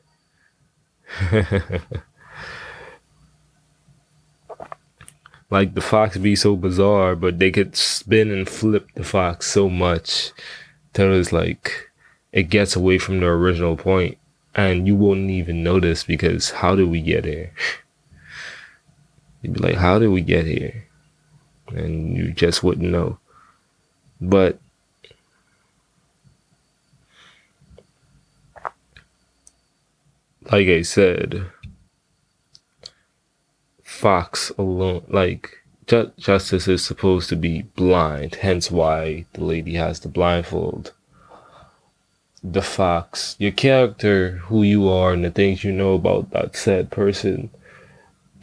like 5.54 5.76
the 5.76 5.82
fox 5.82 6.18
be 6.18 6.36
so 6.36 6.56
bizarre, 6.56 7.16
but 7.16 7.38
they 7.38 7.52
could 7.52 7.76
spin 7.76 8.32
and 8.32 8.50
flip 8.50 8.88
the 8.96 9.04
fox 9.04 9.46
so 9.46 9.70
much 9.70 10.32
till 10.94 11.14
it's 11.14 11.32
like 11.32 11.92
it 12.32 12.50
gets 12.50 12.76
away 12.76 12.98
from 12.98 13.20
the 13.20 13.28
original 13.28 13.78
point 13.78 14.18
and 14.56 14.88
you 14.88 14.96
wouldn't 14.96 15.30
even 15.30 15.62
notice 15.62 16.04
because 16.04 16.50
how 16.50 16.76
did 16.76 16.90
we 16.90 17.02
get 17.02 17.26
here? 17.26 17.54
You'd 19.44 19.54
be 19.54 19.60
like, 19.60 19.76
how 19.76 20.00
did 20.00 20.08
we 20.08 20.22
get 20.22 20.48
here? 20.48 20.88
And 21.68 22.18
you 22.18 22.32
just 22.32 22.64
wouldn't 22.64 22.90
know. 22.90 23.20
But 24.20 24.58
like 30.52 30.68
I 30.68 30.82
said, 30.82 31.46
Fox 34.04 34.52
alone, 34.58 35.06
like 35.08 35.64
ju- 35.88 36.12
justice 36.18 36.68
is 36.68 36.86
supposed 36.86 37.30
to 37.30 37.38
be 37.38 37.62
blind, 37.62 38.36
hence 38.36 38.70
why 38.70 39.24
the 39.32 39.46
lady 39.46 39.76
has 39.76 40.02
the 40.02 40.10
blindfold. 40.10 40.92
The 42.44 42.62
Fox, 42.62 43.38
your 43.40 43.54
character, 43.54 44.42
who 44.50 44.62
you 44.62 44.90
are, 44.90 45.14
and 45.14 45.24
the 45.24 45.32
things 45.32 45.64
you 45.64 45.72
know 45.72 45.94
about 45.94 46.32
that 46.32 46.58
said 46.58 46.92
person, 46.92 47.50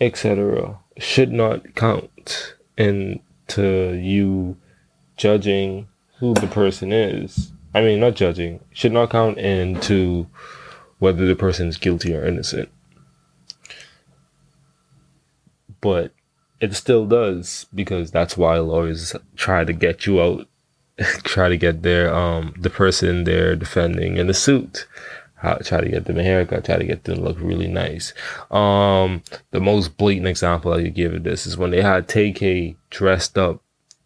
etc., 0.00 0.78
should 0.96 1.30
not 1.30 1.74
count 1.74 2.54
into 2.78 4.00
you 4.02 4.56
judging 5.18 5.88
who 6.20 6.32
the 6.32 6.46
person 6.46 6.90
is. 6.90 7.52
I 7.74 7.82
mean, 7.82 8.00
not 8.00 8.16
judging, 8.16 8.60
should 8.72 8.92
not 8.92 9.10
count 9.10 9.36
into 9.36 10.26
whether 11.00 11.26
the 11.26 11.36
person 11.36 11.68
is 11.68 11.76
guilty 11.76 12.16
or 12.16 12.24
innocent. 12.24 12.70
But 15.80 16.12
it 16.60 16.74
still 16.74 17.06
does 17.06 17.66
because 17.74 18.10
that's 18.10 18.36
why 18.36 18.58
lawyers 18.58 19.14
try 19.36 19.64
to 19.64 19.72
get 19.72 20.06
you 20.06 20.20
out, 20.20 20.46
try 21.24 21.48
to 21.48 21.56
get 21.56 21.82
their 21.82 22.12
um 22.14 22.54
the 22.58 22.70
person 22.70 23.24
they're 23.24 23.56
defending 23.56 24.16
in 24.16 24.26
the 24.26 24.34
suit. 24.34 24.86
How, 25.36 25.54
try 25.54 25.80
to 25.80 25.88
get 25.88 26.04
them 26.04 26.18
a 26.18 26.22
haircut, 26.22 26.66
try 26.66 26.76
to 26.76 26.84
get 26.84 27.04
them 27.04 27.16
to 27.16 27.22
look 27.22 27.38
really 27.40 27.66
nice. 27.66 28.12
Um, 28.50 29.22
the 29.52 29.60
most 29.60 29.96
blatant 29.96 30.28
example 30.28 30.70
I 30.70 30.82
could 30.82 30.94
give 30.94 31.14
of 31.14 31.22
this 31.22 31.46
is 31.46 31.56
when 31.56 31.70
they 31.70 31.80
had 31.80 32.08
TK 32.08 32.76
dressed 32.90 33.38
up 33.38 33.62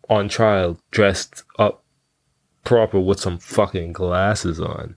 on 0.08 0.28
trial, 0.28 0.78
dressed 0.92 1.42
up 1.58 1.82
proper 2.62 3.00
with 3.00 3.18
some 3.18 3.38
fucking 3.38 3.94
glasses 3.94 4.60
on 4.60 4.94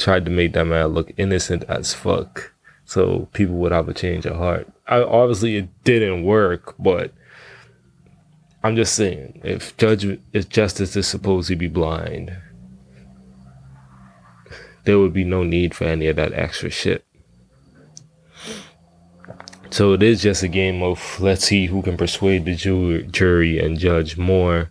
tried 0.00 0.24
to 0.24 0.30
make 0.30 0.54
that 0.54 0.64
man 0.64 0.88
look 0.88 1.12
innocent 1.16 1.62
as 1.64 1.94
fuck 1.94 2.52
so 2.90 3.28
people 3.32 3.54
would 3.54 3.70
have 3.70 3.88
a 3.88 3.94
change 3.94 4.26
of 4.26 4.34
heart. 4.34 4.66
I, 4.88 5.00
obviously, 5.00 5.54
it 5.54 5.68
didn't 5.84 6.24
work, 6.24 6.74
but 6.76 7.14
I'm 8.64 8.74
just 8.74 8.96
saying, 8.96 9.42
if 9.44 9.76
judgment, 9.76 10.22
if 10.32 10.48
justice 10.48 10.96
is 10.96 11.06
supposed 11.06 11.46
to 11.50 11.54
be 11.54 11.68
blind, 11.68 12.36
there 14.82 14.98
would 14.98 15.12
be 15.12 15.22
no 15.22 15.44
need 15.44 15.72
for 15.72 15.84
any 15.84 16.08
of 16.08 16.16
that 16.16 16.32
extra 16.32 16.68
shit. 16.68 17.04
So 19.70 19.92
it 19.92 20.02
is 20.02 20.20
just 20.20 20.42
a 20.42 20.48
game 20.48 20.82
of 20.82 21.20
let's 21.20 21.44
see 21.44 21.66
who 21.66 21.82
can 21.82 21.96
persuade 21.96 22.44
the 22.44 22.56
ju- 22.56 23.04
jury 23.04 23.60
and 23.60 23.78
judge 23.78 24.18
more 24.18 24.68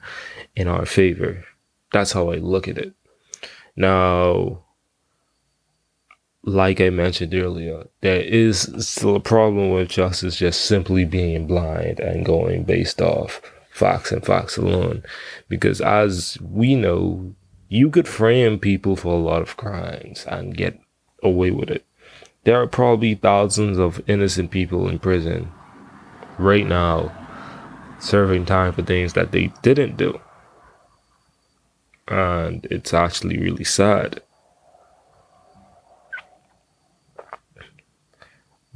in 0.57 0.67
our 0.67 0.85
favor. 0.85 1.45
That's 1.93 2.11
how 2.11 2.31
I 2.31 2.35
look 2.35 2.67
at 2.67 2.77
it. 2.77 2.93
Now, 3.77 4.65
like 6.43 6.79
I 6.79 6.89
mentioned 6.89 7.34
earlier, 7.34 7.88
there 8.01 8.22
is 8.22 8.72
still 8.79 9.15
a 9.15 9.22
problem 9.22 9.72
with 9.72 9.89
justice 9.89 10.38
just 10.38 10.62
simply 10.62 11.05
being 11.05 11.48
blind 11.48 12.00
and 12.00 12.25
going 12.25 12.63
based 12.63 13.01
off 13.01 13.41
Fox 13.72 14.12
and 14.12 14.25
Fox 14.25 14.58
alone. 14.58 15.03
Because 15.48 15.81
as 15.81 16.38
we 16.41 16.75
know, 16.75 17.34
you 17.67 17.89
could 17.89 18.08
frame 18.08 18.58
people 18.58 18.96
for 18.96 19.13
a 19.13 19.17
lot 19.17 19.41
of 19.41 19.58
crimes 19.58 20.25
and 20.27 20.58
get 20.58 20.79
away 21.22 21.51
with 21.51 21.69
it. 21.69 21.86
There 22.46 22.60
are 22.62 22.67
probably 22.67 23.15
thousands 23.15 23.77
of 23.77 24.01
innocent 24.08 24.50
people 24.50 24.88
in 24.88 25.00
prison 25.00 25.51
right 26.38 26.65
now 26.65 27.15
serving 28.00 28.46
time 28.46 28.74
for 28.74 28.81
things 28.81 29.13
that 29.13 29.31
they 29.31 29.51
didn't 29.62 29.98
do. 29.98 30.19
And 32.08 32.65
it's 32.72 32.93
actually 32.93 33.38
really 33.38 33.65
sad. 33.65 34.22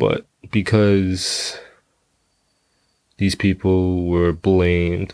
But 0.03 0.25
because 0.51 1.57
these 3.19 3.35
people 3.35 4.05
were 4.05 4.33
blamed 4.33 5.13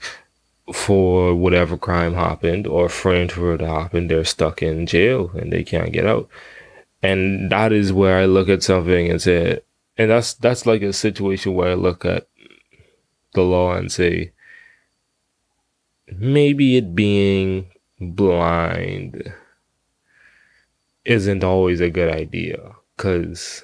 for 0.74 1.36
whatever 1.36 1.78
crime 1.78 2.16
happened 2.16 2.66
or 2.66 2.90
framed 2.90 3.32
for 3.32 3.54
it 3.54 3.62
happened, 3.62 4.10
they're 4.10 4.26
stuck 4.26 4.64
in 4.64 4.88
jail 4.88 5.30
and 5.36 5.54
they 5.54 5.64
can't 5.64 5.94
get 5.94 6.08
out. 6.08 6.28
And 7.04 7.52
that 7.52 7.72
is 7.72 7.94
where 7.94 8.18
I 8.18 8.26
look 8.26 8.50
at 8.50 8.64
something 8.64 9.12
and 9.12 9.22
say, 9.22 9.60
and 9.96 10.10
that's 10.10 10.34
that's 10.34 10.66
like 10.66 10.82
a 10.82 10.92
situation 10.92 11.54
where 11.54 11.70
I 11.70 11.76
look 11.76 12.04
at 12.04 12.28
the 13.36 13.44
law 13.44 13.76
and 13.76 13.92
say, 13.92 14.32
maybe 16.18 16.78
it 16.78 16.96
being 16.96 17.70
blind 18.02 19.36
isn't 21.06 21.44
always 21.44 21.80
a 21.80 21.92
good 21.92 22.12
idea 22.12 22.58
because 22.98 23.64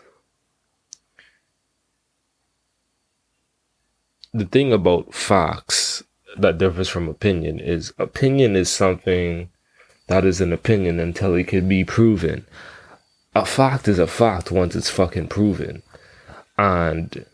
the 4.36 4.46
thing 4.46 4.74
about 4.74 5.14
Fox 5.14 6.04
that 6.38 6.58
differs 6.58 6.90
from 6.90 7.08
opinion 7.08 7.60
is 7.60 7.94
opinion 7.98 8.56
is 8.56 8.70
something 8.70 9.50
that 10.08 10.26
is 10.26 10.42
an 10.42 10.52
opinion 10.52 11.00
until 11.00 11.34
it 11.36 11.48
can 11.48 11.68
be 11.68 11.84
proven. 11.84 12.46
A 13.34 13.46
fact 13.46 13.88
is 13.88 14.00
a 14.00 14.08
fact 14.08 14.52
once 14.52 14.76
it's 14.76 14.90
fucking 14.90 15.28
proven. 15.28 15.82
And 16.58 17.26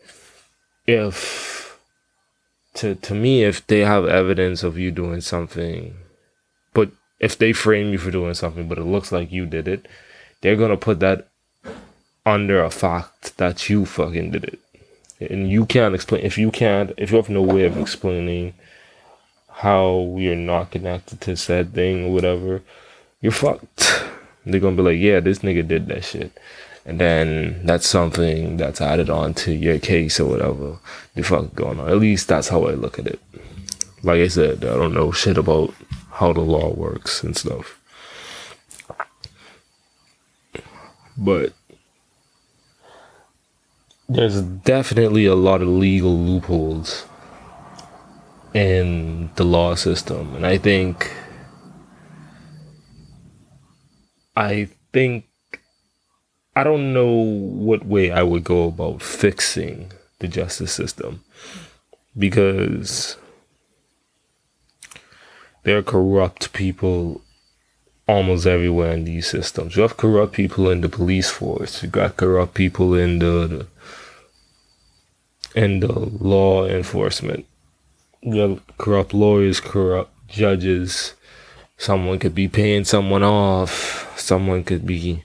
if 0.86 1.78
to 2.74 2.94
to 2.94 3.14
me 3.14 3.44
if 3.44 3.66
they 3.66 3.80
have 3.80 4.06
evidence 4.06 4.62
of 4.62 4.78
you 4.78 4.90
doing 4.90 5.20
something 5.20 5.94
but 6.72 6.90
if 7.20 7.36
they 7.36 7.52
frame 7.52 7.92
you 7.92 7.98
for 7.98 8.10
doing 8.10 8.34
something 8.34 8.66
but 8.66 8.78
it 8.78 8.84
looks 8.84 9.12
like 9.12 9.30
you 9.30 9.44
did 9.44 9.68
it 9.68 9.86
they're 10.40 10.56
gonna 10.56 10.76
put 10.76 10.98
that 10.98 11.28
under 12.24 12.62
a 12.62 12.70
fact 12.70 13.36
that 13.38 13.68
you 13.68 13.84
fucking 13.84 14.30
did 14.30 14.44
it. 14.44 14.58
And 15.30 15.50
you 15.50 15.66
can't 15.66 15.94
explain 15.94 16.24
if 16.24 16.38
you 16.38 16.50
can't 16.50 16.92
if 16.96 17.10
you 17.10 17.16
have 17.16 17.28
no 17.28 17.42
way 17.42 17.64
of 17.64 17.76
explaining 17.76 18.54
how 19.48 20.00
we 20.00 20.28
are 20.28 20.36
not 20.36 20.70
connected 20.70 21.20
to 21.22 21.36
said 21.36 21.74
thing 21.74 22.06
or 22.06 22.12
whatever, 22.12 22.62
you're 23.20 23.32
fucked. 23.32 24.04
They're 24.46 24.60
gonna 24.60 24.76
be 24.76 24.82
like, 24.82 24.98
yeah, 24.98 25.20
this 25.20 25.40
nigga 25.40 25.66
did 25.66 25.86
that 25.86 26.04
shit. 26.04 26.32
And 26.84 26.98
then 26.98 27.64
that's 27.64 27.86
something 27.86 28.56
that's 28.56 28.80
added 28.80 29.08
on 29.08 29.34
to 29.34 29.52
your 29.52 29.78
case 29.78 30.18
or 30.18 30.26
whatever 30.26 30.78
the 31.14 31.22
fuck 31.22 31.54
going 31.54 31.78
on. 31.78 31.88
At 31.88 31.98
least 31.98 32.26
that's 32.26 32.48
how 32.48 32.64
I 32.66 32.72
look 32.72 32.98
at 32.98 33.06
it. 33.06 33.20
Like 34.02 34.18
I 34.18 34.28
said, 34.28 34.64
I 34.64 34.74
don't 34.74 34.94
know 34.94 35.12
shit 35.12 35.38
about 35.38 35.72
how 36.10 36.32
the 36.32 36.40
law 36.40 36.74
works 36.74 37.22
and 37.22 37.36
stuff. 37.36 37.78
But 41.16 41.52
there's 44.14 44.42
definitely 44.42 45.26
a 45.26 45.34
lot 45.34 45.62
of 45.62 45.68
legal 45.68 46.16
loopholes 46.16 47.06
in 48.54 49.30
the 49.36 49.44
law 49.44 49.74
system. 49.74 50.34
And 50.34 50.46
I 50.46 50.58
think 50.58 51.14
I 54.36 54.68
think 54.92 55.24
I 56.54 56.64
don't 56.64 56.92
know 56.92 57.10
what 57.10 57.86
way 57.86 58.10
I 58.10 58.22
would 58.22 58.44
go 58.44 58.68
about 58.68 59.02
fixing 59.02 59.92
the 60.18 60.28
justice 60.28 60.72
system 60.72 61.24
because 62.16 63.16
there 65.64 65.78
are 65.78 65.82
corrupt 65.82 66.52
people 66.52 67.22
almost 68.06 68.46
everywhere 68.46 68.92
in 68.92 69.04
these 69.04 69.26
systems. 69.26 69.76
You 69.76 69.82
have 69.82 69.96
corrupt 69.96 70.34
people 70.34 70.68
in 70.68 70.82
the 70.82 70.88
police 70.88 71.30
force. 71.30 71.82
You 71.82 71.88
got 71.88 72.16
corrupt 72.16 72.54
people 72.54 72.94
in 72.94 73.20
the, 73.20 73.46
the 73.46 73.66
in 75.54 75.80
the 75.80 75.92
law 75.92 76.66
enforcement. 76.66 77.46
You 78.22 78.60
corrupt 78.78 79.12
lawyers, 79.14 79.60
corrupt 79.60 80.12
judges, 80.28 81.14
someone 81.82 82.18
could 82.18 82.34
be 82.34 82.48
paying 82.48 82.84
someone 82.84 83.22
off. 83.22 84.08
Someone 84.18 84.62
could 84.62 84.86
be 84.86 85.24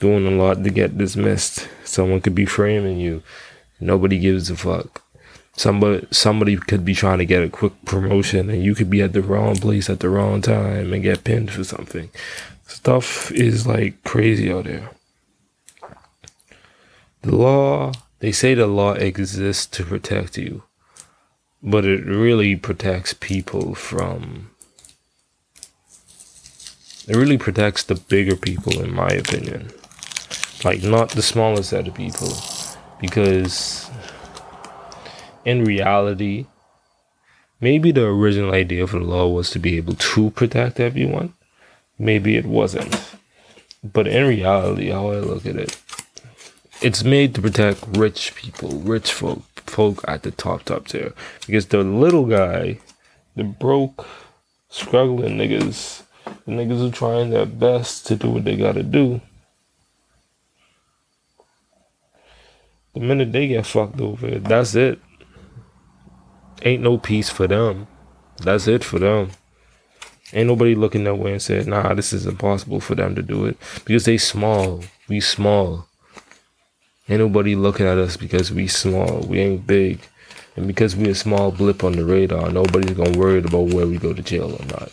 doing 0.00 0.26
a 0.26 0.30
lot 0.30 0.62
to 0.62 0.70
get 0.70 0.98
dismissed. 0.98 1.66
Someone 1.84 2.20
could 2.20 2.34
be 2.34 2.44
framing 2.44 2.98
you. 2.98 3.22
Nobody 3.80 4.18
gives 4.18 4.50
a 4.50 4.56
fuck. 4.56 5.02
Somebody 5.56 6.06
somebody 6.10 6.56
could 6.56 6.84
be 6.84 6.94
trying 6.94 7.18
to 7.18 7.26
get 7.26 7.42
a 7.42 7.48
quick 7.48 7.72
promotion 7.84 8.48
and 8.50 8.62
you 8.62 8.74
could 8.74 8.90
be 8.90 9.02
at 9.02 9.12
the 9.12 9.22
wrong 9.22 9.56
place 9.56 9.90
at 9.90 10.00
the 10.00 10.08
wrong 10.08 10.40
time 10.40 10.92
and 10.92 11.02
get 11.02 11.24
pinned 11.24 11.50
for 11.50 11.64
something. 11.64 12.10
Stuff 12.66 13.32
is 13.32 13.66
like 13.66 14.04
crazy 14.04 14.52
out 14.52 14.64
there. 14.64 14.90
The 17.22 17.34
law, 17.34 17.92
they 18.20 18.32
say 18.32 18.54
the 18.54 18.66
law 18.66 18.92
exists 18.92 19.66
to 19.66 19.84
protect 19.84 20.36
you, 20.38 20.62
but 21.62 21.84
it 21.84 22.04
really 22.04 22.56
protects 22.56 23.14
people 23.14 23.74
from 23.74 24.50
it 27.08 27.16
really 27.16 27.38
protects 27.38 27.84
the 27.84 27.94
bigger 27.94 28.36
people, 28.36 28.82
in 28.82 28.94
my 28.94 29.08
opinion. 29.08 29.70
Like, 30.62 30.82
not 30.82 31.08
the 31.10 31.22
smaller 31.22 31.62
set 31.62 31.88
of 31.88 31.94
people. 31.94 32.28
Because 33.00 33.90
in 35.46 35.64
reality, 35.64 36.44
maybe 37.62 37.92
the 37.92 38.04
original 38.04 38.52
idea 38.52 38.86
for 38.86 38.98
the 38.98 39.06
law 39.06 39.26
was 39.26 39.48
to 39.50 39.58
be 39.58 39.78
able 39.78 39.94
to 39.94 40.30
protect 40.32 40.80
everyone. 40.80 41.32
Maybe 41.98 42.36
it 42.36 42.44
wasn't. 42.44 43.00
But 43.82 44.06
in 44.06 44.28
reality, 44.28 44.90
how 44.90 45.10
I 45.10 45.20
look 45.20 45.46
at 45.46 45.56
it, 45.56 45.80
it's 46.80 47.02
made 47.04 47.34
to 47.34 47.42
protect 47.42 47.84
rich 47.96 48.34
people, 48.34 48.70
rich 48.70 49.12
folk, 49.12 49.42
folk 49.68 50.04
at 50.06 50.22
the 50.22 50.30
top, 50.30 50.64
top 50.64 50.88
tier. 50.88 51.12
Because 51.46 51.66
the 51.66 51.82
little 51.82 52.26
guy, 52.26 52.78
the 53.36 53.44
broke, 53.44 54.06
struggling 54.68 55.38
niggas, 55.38 56.02
the 56.44 56.52
niggas 56.52 56.88
are 56.88 56.92
trying 56.92 57.30
their 57.30 57.46
best 57.46 58.06
to 58.06 58.16
do 58.16 58.30
what 58.30 58.44
they 58.44 58.56
gotta 58.56 58.82
do. 58.82 59.20
The 62.94 63.00
minute 63.00 63.32
they 63.32 63.48
get 63.48 63.66
fucked 63.66 64.00
over, 64.00 64.38
that's 64.38 64.74
it. 64.74 65.00
Ain't 66.62 66.82
no 66.82 66.98
peace 66.98 67.30
for 67.30 67.46
them. 67.46 67.86
That's 68.38 68.66
it 68.66 68.84
for 68.84 68.98
them. 68.98 69.30
Ain't 70.32 70.48
nobody 70.48 70.74
looking 70.74 71.04
that 71.04 71.14
way 71.14 71.32
and 71.32 71.42
said, 71.42 71.66
nah, 71.66 71.94
this 71.94 72.12
is 72.12 72.26
impossible 72.26 72.80
for 72.80 72.94
them 72.94 73.14
to 73.14 73.22
do 73.22 73.46
it. 73.46 73.56
Because 73.84 74.04
they 74.04 74.18
small. 74.18 74.82
We 75.08 75.20
small. 75.20 75.87
Ain't 77.08 77.20
nobody 77.20 77.54
looking 77.54 77.86
at 77.86 77.96
us 77.96 78.16
because 78.18 78.52
we 78.52 78.66
small. 78.66 79.20
We 79.20 79.40
ain't 79.40 79.66
big. 79.66 80.00
And 80.56 80.66
because 80.66 80.94
we 80.94 81.08
a 81.08 81.14
small 81.14 81.50
blip 81.52 81.82
on 81.82 81.92
the 81.92 82.04
radar, 82.04 82.50
nobody's 82.50 82.96
gonna 82.96 83.16
worry 83.16 83.38
about 83.38 83.72
where 83.72 83.86
we 83.86 83.96
go 83.96 84.12
to 84.12 84.22
jail 84.22 84.52
or 84.52 84.66
not. 84.66 84.90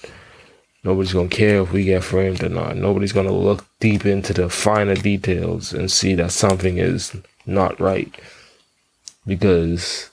Nobody's 0.84 1.14
gonna 1.14 1.28
care 1.28 1.62
if 1.62 1.74
we 1.74 1.84
get 1.84 2.04
framed 2.04 2.44
or 2.44 2.50
not. 2.50 2.78
Nobody's 2.78 3.12
gonna 3.12 3.32
look 3.32 3.66
deep 3.80 4.06
into 4.06 4.32
the 4.32 4.50
finer 4.50 4.96
details 4.96 5.74
and 5.74 5.92
see 5.92 6.16
that 6.16 6.32
something 6.32 6.78
is 6.78 7.18
not 7.46 7.80
right. 7.80 8.14
Because 9.26 10.10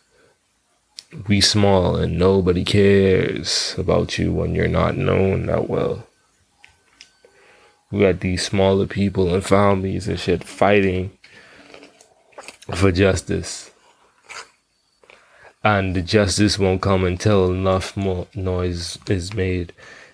we 1.29 1.41
small 1.41 1.95
and 1.97 2.19
nobody 2.19 2.65
cares 2.65 3.75
about 3.79 4.19
you 4.19 4.33
when 4.33 4.55
you're 4.55 4.67
not 4.67 4.97
known 4.97 5.47
that 5.47 5.69
well. 5.69 6.07
We 7.91 8.01
got 8.01 8.21
these 8.21 8.43
smaller 8.43 8.87
people 8.87 9.35
and 9.35 9.45
families 9.45 10.09
and 10.09 10.19
shit 10.19 10.43
fighting 10.43 11.11
for 12.75 12.93
justice. 12.93 13.71
And 15.65 15.95
the 15.95 16.03
justice 16.03 16.59
won't 16.59 16.83
come 16.83 17.05
until 17.05 17.53
enough 17.53 17.97
more 17.97 18.27
noise 18.35 18.99
is 19.09 19.33
made 19.33 19.73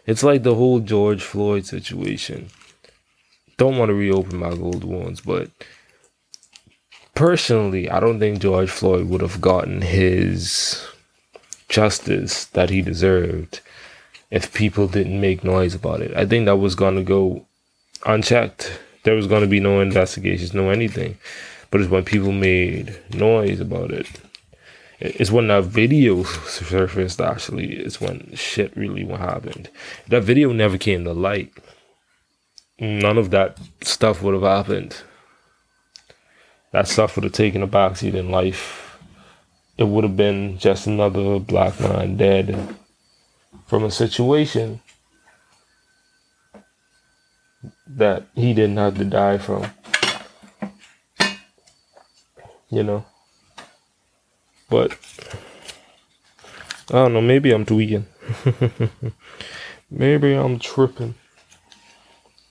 it's 0.09 0.23
like 0.23 0.43
the 0.43 0.55
whole 0.55 0.81
George 0.81 1.23
Floyd 1.23 1.67
situation. 1.67 2.49
Don't 3.59 3.77
want 3.77 3.91
to 3.91 3.95
reopen 3.95 4.39
my 4.39 4.55
gold 4.55 4.83
wounds, 4.83 5.21
but 5.21 5.51
personally, 7.15 7.91
I 7.91 8.01
don't 8.01 8.19
think 8.19 8.39
George 8.39 8.71
Floyd 8.71 9.11
would 9.11 9.21
have 9.21 9.43
gotten 9.43 9.83
his 9.83 10.83
justice 11.69 12.47
that 12.47 12.71
he 12.71 12.81
deserved 12.81 13.61
if 14.31 14.55
people 14.55 14.89
didn't 14.89 15.21
make 15.21 15.45
noise 15.45 15.75
about 15.75 16.01
it. 16.01 16.17
I 16.17 16.25
think 16.25 16.47
that 16.47 16.57
was 16.57 16.75
going 16.75 16.97
to 16.97 17.03
go 17.03 17.45
unchecked. 18.07 18.81
There 19.03 19.15
was 19.15 19.27
going 19.27 19.43
to 19.43 19.47
be 19.47 19.61
no 19.61 19.81
investigations, 19.81 20.55
no 20.55 20.71
anything. 20.71 21.19
But 21.71 21.81
it's 21.81 21.91
when 21.91 22.05
people 22.05 22.33
made 22.33 22.99
noise 23.13 23.61
about 23.61 23.91
it. 23.91 24.09
It's 25.01 25.31
when 25.31 25.49
that 25.49 25.65
video 25.65 26.23
surfaced 26.47 27.21
actually 27.21 27.77
it's 27.77 28.01
when 28.01 28.33
shit 28.35 28.77
really 28.77 29.05
what 29.05 29.21
happened. 29.21 29.71
That 30.09 30.25
video 30.25 30.53
never 30.53 30.79
came 30.79 31.05
to 31.05 31.13
light. 31.13 31.53
None 32.81 33.19
of 33.19 33.31
that 33.31 33.59
stuff 33.83 34.23
would 34.23 34.35
have 34.35 34.43
happened. 34.43 34.97
That 36.73 36.89
stuff 36.89 37.17
would 37.17 37.25
have 37.25 37.33
taken 37.33 37.63
a 37.63 37.69
backseat 37.69 38.15
in 38.15 38.31
life. 38.31 38.99
It 39.77 39.85
would 39.85 40.05
have 40.05 40.17
been 40.17 40.59
just 40.59 40.87
another 40.87 41.39
black 41.39 41.79
man 41.81 42.17
dead 42.17 42.77
from 43.67 43.85
a 43.85 43.91
situation 43.91 44.81
that 47.87 48.27
he 48.35 48.53
didn't 48.55 48.77
have 48.77 48.97
to 48.99 49.05
die 49.05 49.39
from 49.39 49.71
you 52.71 52.83
know 52.83 53.05
but 54.69 54.99
I 56.91 56.93
don't 56.93 57.15
know, 57.15 57.21
maybe 57.21 57.53
I'm 57.53 57.65
tweaking. 57.65 58.07
maybe 59.91 60.35
I'm 60.35 60.59
tripping. 60.59 61.15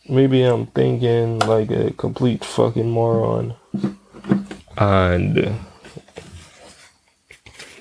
Maybe 0.10 0.42
I'm 0.44 0.68
thinking 0.68 1.40
like 1.40 1.70
a 1.70 1.92
complete 1.92 2.44
fucking 2.44 2.90
moron. 2.90 3.56
And 4.78 5.56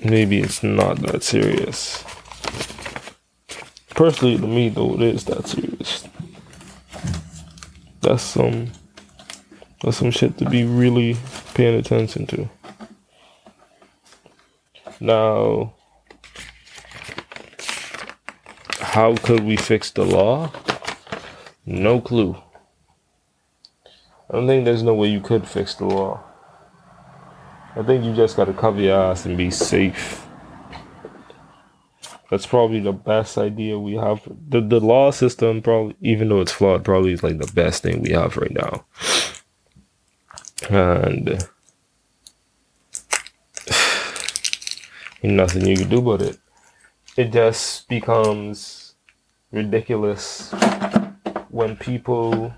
maybe 0.03 0.39
it's 0.39 0.61
not 0.61 0.99
that 1.01 1.23
serious. 1.23 2.03
Personally, 3.89 4.37
to 4.37 4.47
me, 4.47 4.69
though, 4.69 4.95
it 4.95 5.01
is 5.01 5.25
that 5.25 5.47
serious. 5.47 6.07
That's 8.01 8.23
some. 8.23 8.71
That's 9.81 9.97
some 9.97 10.11
shit 10.11 10.37
to 10.39 10.49
be 10.49 10.63
really 10.63 11.17
paying 11.53 11.77
attention 11.79 12.25
to. 12.27 12.49
Now, 14.99 15.73
how 18.79 19.15
could 19.17 19.41
we 19.41 19.55
fix 19.55 19.91
the 19.91 20.03
law? 20.03 20.51
No 21.65 22.01
clue. 22.01 22.35
I 24.29 24.33
don't 24.33 24.47
think 24.47 24.65
there's 24.65 24.83
no 24.83 24.95
way 24.95 25.07
you 25.07 25.21
could 25.21 25.47
fix 25.47 25.75
the 25.75 25.85
law. 25.85 26.23
I 27.75 27.83
think 27.83 28.03
you 28.03 28.13
just 28.15 28.35
gotta 28.35 28.53
cover 28.53 28.81
your 28.81 28.99
ass 28.99 29.25
and 29.25 29.37
be 29.37 29.51
safe. 29.51 30.25
That's 32.31 32.47
probably 32.47 32.79
the 32.79 32.91
best 32.91 33.37
idea 33.37 33.77
we 33.79 33.93
have. 33.93 34.21
The 34.49 34.59
the 34.61 34.79
law 34.79 35.11
system 35.11 35.61
probably 35.61 35.95
even 36.01 36.29
though 36.29 36.41
it's 36.41 36.51
flawed, 36.51 36.83
probably 36.83 37.13
is 37.13 37.23
like 37.23 37.37
the 37.37 37.51
best 37.53 37.83
thing 37.83 38.01
we 38.01 38.11
have 38.11 38.35
right 38.35 38.51
now. 38.51 38.83
And 40.69 41.47
nothing 45.23 45.65
you 45.65 45.77
can 45.77 45.89
do 45.89 45.99
about 45.99 46.21
it. 46.21 46.37
It 47.15 47.31
just 47.31 47.87
becomes 47.87 48.95
ridiculous 49.51 50.51
when 51.49 51.77
people 51.77 52.53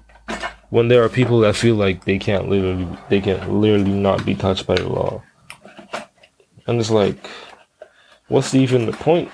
when 0.69 0.88
there 0.88 1.04
are 1.04 1.10
people 1.10 1.39
that 1.39 1.56
feel 1.56 1.76
like 1.76 2.06
they 2.06 2.17
can't 2.17 2.50
literally 2.50 2.88
they 3.10 3.22
can 3.22 3.62
literally 3.62 3.91
not 3.91 4.26
be 4.26 4.36
touched 4.36 4.65
by 4.65 4.76
the 4.76 4.89
law. 4.89 5.22
And 6.67 6.80
it's 6.80 6.91
like 6.91 7.30
what's 8.28 8.56
even 8.56 8.86
the 8.86 8.93
point? 8.93 9.30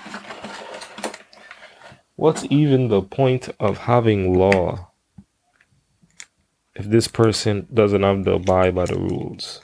What's 2.16 2.44
even 2.50 2.88
the 2.88 3.02
point 3.02 3.48
of 3.58 3.78
having 3.78 4.38
law 4.38 4.90
if 6.76 6.86
this 6.86 7.08
person 7.08 7.66
doesn't 7.72 8.02
have 8.02 8.24
to 8.24 8.34
abide 8.34 8.74
by 8.74 8.84
the 8.84 8.98
rules? 8.98 9.62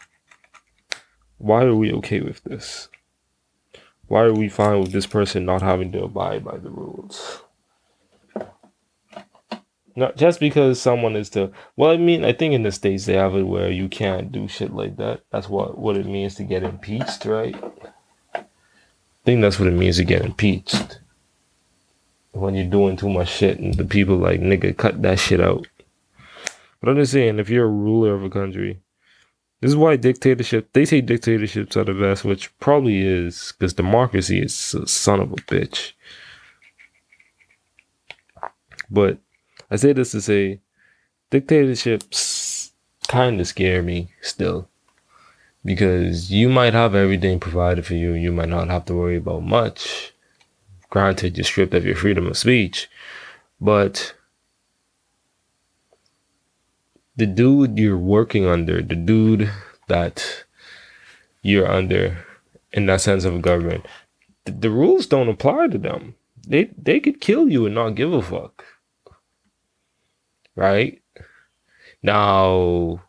Why 1.36 1.64
are 1.64 1.74
we 1.74 1.92
okay 1.92 2.20
with 2.20 2.42
this? 2.44 2.88
Why 4.08 4.22
are 4.22 4.32
we 4.32 4.48
fine 4.48 4.80
with 4.80 4.92
this 4.92 5.06
person 5.06 5.44
not 5.44 5.62
having 5.62 5.92
to 5.92 6.04
abide 6.04 6.44
by 6.44 6.56
the 6.56 6.70
rules? 6.70 7.42
Not 9.94 10.16
just 10.16 10.40
because 10.40 10.80
someone 10.80 11.16
is 11.16 11.28
to 11.30 11.52
well, 11.76 11.90
I 11.90 11.98
mean, 11.98 12.24
I 12.24 12.32
think 12.32 12.54
in 12.54 12.62
the 12.62 12.72
States 12.72 13.04
they 13.04 13.14
have 13.14 13.34
it 13.34 13.42
where 13.42 13.70
you 13.70 13.88
can't 13.88 14.32
do 14.32 14.48
shit 14.48 14.72
like 14.72 14.96
that. 14.96 15.20
That's 15.30 15.50
what 15.50 15.76
what 15.76 15.98
it 15.98 16.06
means 16.06 16.34
to 16.36 16.44
get 16.44 16.62
impeached, 16.62 17.26
right? 17.26 17.54
I 18.34 19.24
think 19.24 19.42
that's 19.42 19.58
what 19.58 19.68
it 19.68 19.72
means 19.72 19.98
to 19.98 20.04
get 20.04 20.24
impeached. 20.24 20.98
When 22.32 22.54
you're 22.54 22.64
doing 22.64 22.96
too 22.96 23.10
much 23.10 23.28
shit 23.28 23.58
and 23.58 23.74
the 23.74 23.84
people 23.84 24.16
like 24.16 24.40
nigga 24.40 24.74
cut 24.74 25.02
that 25.02 25.18
shit 25.18 25.40
out. 25.40 25.66
But 26.82 26.90
I'm 26.90 26.96
just 26.96 27.12
saying, 27.12 27.38
if 27.38 27.48
you're 27.48 27.66
a 27.66 27.68
ruler 27.68 28.12
of 28.12 28.24
a 28.24 28.28
country, 28.28 28.80
this 29.60 29.70
is 29.70 29.76
why 29.76 29.94
dictatorship, 29.94 30.72
they 30.72 30.84
say 30.84 31.00
dictatorships 31.00 31.76
are 31.76 31.84
the 31.84 31.94
best, 31.94 32.24
which 32.24 32.50
probably 32.58 33.06
is, 33.06 33.52
because 33.56 33.72
democracy 33.72 34.42
is 34.42 34.74
a 34.74 34.88
son 34.88 35.20
of 35.20 35.32
a 35.32 35.36
bitch. 35.36 35.92
But 38.90 39.18
I 39.70 39.76
say 39.76 39.92
this 39.92 40.10
to 40.10 40.20
say 40.20 40.60
dictatorships 41.30 42.72
kind 43.06 43.40
of 43.40 43.46
scare 43.46 43.82
me 43.82 44.08
still. 44.20 44.68
Because 45.64 46.32
you 46.32 46.48
might 46.48 46.74
have 46.74 46.96
everything 46.96 47.38
provided 47.38 47.86
for 47.86 47.94
you, 47.94 48.14
you 48.14 48.32
might 48.32 48.48
not 48.48 48.68
have 48.68 48.84
to 48.86 48.94
worry 48.94 49.18
about 49.18 49.44
much. 49.44 50.12
Granted, 50.90 51.36
you're 51.36 51.44
stripped 51.44 51.74
of 51.74 51.86
your 51.86 51.94
freedom 51.94 52.26
of 52.26 52.36
speech. 52.36 52.90
But 53.60 54.14
the 57.16 57.26
dude 57.26 57.78
you're 57.78 57.98
working 57.98 58.46
under, 58.46 58.82
the 58.82 58.96
dude 58.96 59.50
that 59.88 60.44
you're 61.42 61.70
under 61.70 62.24
in 62.72 62.86
that 62.86 63.00
sense 63.00 63.24
of 63.24 63.42
government, 63.42 63.86
the, 64.44 64.52
the 64.52 64.70
rules 64.70 65.06
don't 65.06 65.28
apply 65.28 65.68
to 65.68 65.78
them. 65.78 66.14
They 66.46 66.70
they 66.76 67.00
could 67.00 67.20
kill 67.20 67.48
you 67.48 67.66
and 67.66 67.74
not 67.74 67.90
give 67.90 68.12
a 68.12 68.22
fuck. 68.22 68.64
Right? 70.56 71.00
Now 72.02 73.02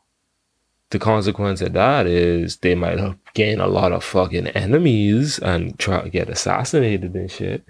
the 0.93 0.99
consequence 0.99 1.59
of 1.61 1.73
that 1.73 2.05
is 2.05 2.57
they 2.57 2.75
might 2.75 2.99
gain 3.33 3.59
a 3.59 3.67
lot 3.67 3.91
of 3.91 4.03
fucking 4.03 4.47
enemies 4.49 5.39
and 5.39 5.77
try 5.79 6.01
to 6.01 6.09
get 6.09 6.29
assassinated 6.29 7.15
and 7.15 7.31
shit. 7.31 7.65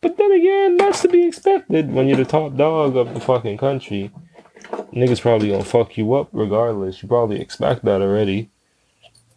But 0.00 0.16
then 0.16 0.32
again, 0.32 0.76
that's 0.78 1.02
to 1.02 1.08
be 1.08 1.24
expected 1.24 1.92
when 1.92 2.08
you're 2.08 2.16
the 2.16 2.24
top 2.24 2.56
dog 2.56 2.96
of 2.96 3.14
the 3.14 3.20
fucking 3.20 3.58
country. 3.58 4.10
Niggas 4.72 5.20
probably 5.20 5.50
gonna 5.50 5.64
fuck 5.64 5.96
you 5.96 6.14
up 6.14 6.28
regardless. 6.32 7.02
You 7.02 7.08
probably 7.08 7.40
expect 7.40 7.84
that 7.84 8.00
already. 8.02 8.50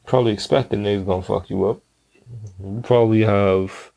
Probably 0.05 0.31
expect 0.31 0.69
the 0.69 0.77
niggas 0.77 1.05
gonna 1.05 1.21
fuck 1.21 1.49
you 1.49 1.65
up. 1.65 1.81
You 2.63 2.81
probably 2.83 3.21
have 3.21 3.91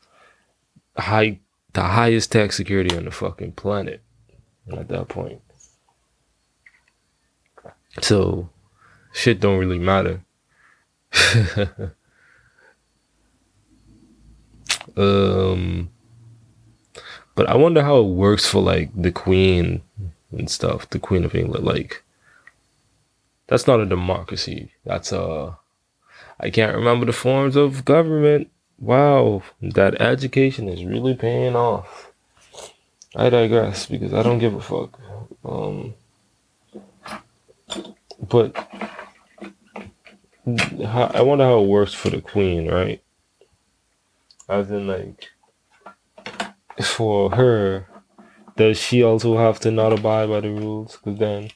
high 0.97 1.39
the 1.73 1.81
highest 1.81 2.31
tech 2.31 2.51
security 2.51 2.95
on 2.95 3.05
the 3.05 3.11
fucking 3.11 3.53
planet 3.53 4.01
at 4.71 4.87
that 4.89 5.07
point. 5.07 5.41
So 8.01 8.49
shit 9.13 9.39
don't 9.39 9.59
really 9.59 9.79
matter. 9.79 10.21
um 14.97 15.89
but 17.35 17.47
I 17.49 17.55
wonder 17.55 17.81
how 17.83 17.99
it 17.99 18.07
works 18.07 18.45
for 18.45 18.61
like 18.61 18.89
the 18.95 19.11
queen 19.11 19.81
and 20.31 20.49
stuff, 20.49 20.89
the 20.89 20.99
queen 20.99 21.23
of 21.23 21.35
England. 21.35 21.65
Like 21.65 22.03
that's 23.47 23.67
not 23.67 23.79
a 23.79 23.85
democracy. 23.85 24.71
That's 24.85 25.11
a 25.11 25.57
I 26.39 26.49
can't 26.49 26.75
remember 26.75 27.05
the 27.05 27.13
forms 27.13 27.55
of 27.55 27.85
government. 27.85 28.49
Wow, 28.77 29.43
that 29.61 29.99
education 29.99 30.69
is 30.69 30.85
really 30.85 31.13
paying 31.13 31.55
off. 31.55 32.11
I 33.15 33.29
digress 33.29 33.87
because 33.87 34.13
I 34.13 34.23
don't 34.23 34.39
give 34.39 34.53
a 34.53 34.61
fuck. 34.61 34.97
Um, 35.43 35.95
but 38.21 38.55
I 40.47 41.21
wonder 41.21 41.43
how 41.43 41.61
it 41.61 41.67
works 41.67 41.93
for 41.93 42.09
the 42.09 42.21
queen, 42.21 42.69
right? 42.69 43.01
As 44.47 44.71
in, 44.71 44.87
like, 44.87 45.29
for 46.81 47.31
her, 47.31 47.87
does 48.59 48.77
she 48.77 49.01
also 49.01 49.37
have 49.37 49.57
to 49.61 49.71
not 49.71 49.93
abide 49.93 50.27
by 50.27 50.41
the 50.41 50.51
rules? 50.51 50.97
Because 50.97 51.17
then 51.17 51.49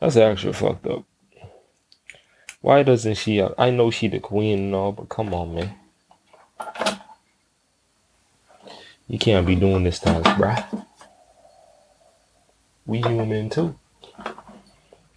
that's 0.00 0.16
actually 0.16 0.54
fucked 0.54 0.86
up. 0.86 1.04
Why 2.62 2.82
doesn't 2.82 3.18
she? 3.18 3.42
I 3.58 3.68
know 3.68 3.90
she 3.90 4.08
the 4.08 4.18
queen 4.18 4.58
and 4.58 4.74
all, 4.74 4.92
but 4.92 5.10
come 5.10 5.34
on, 5.34 5.54
man. 5.54 5.74
You 9.06 9.18
can't 9.18 9.46
be 9.46 9.56
doing 9.56 9.84
this 9.84 9.98
to 10.00 10.10
us, 10.10 10.38
bruh. 10.38 10.86
We 12.86 13.02
human 13.02 13.50
too. 13.50 13.78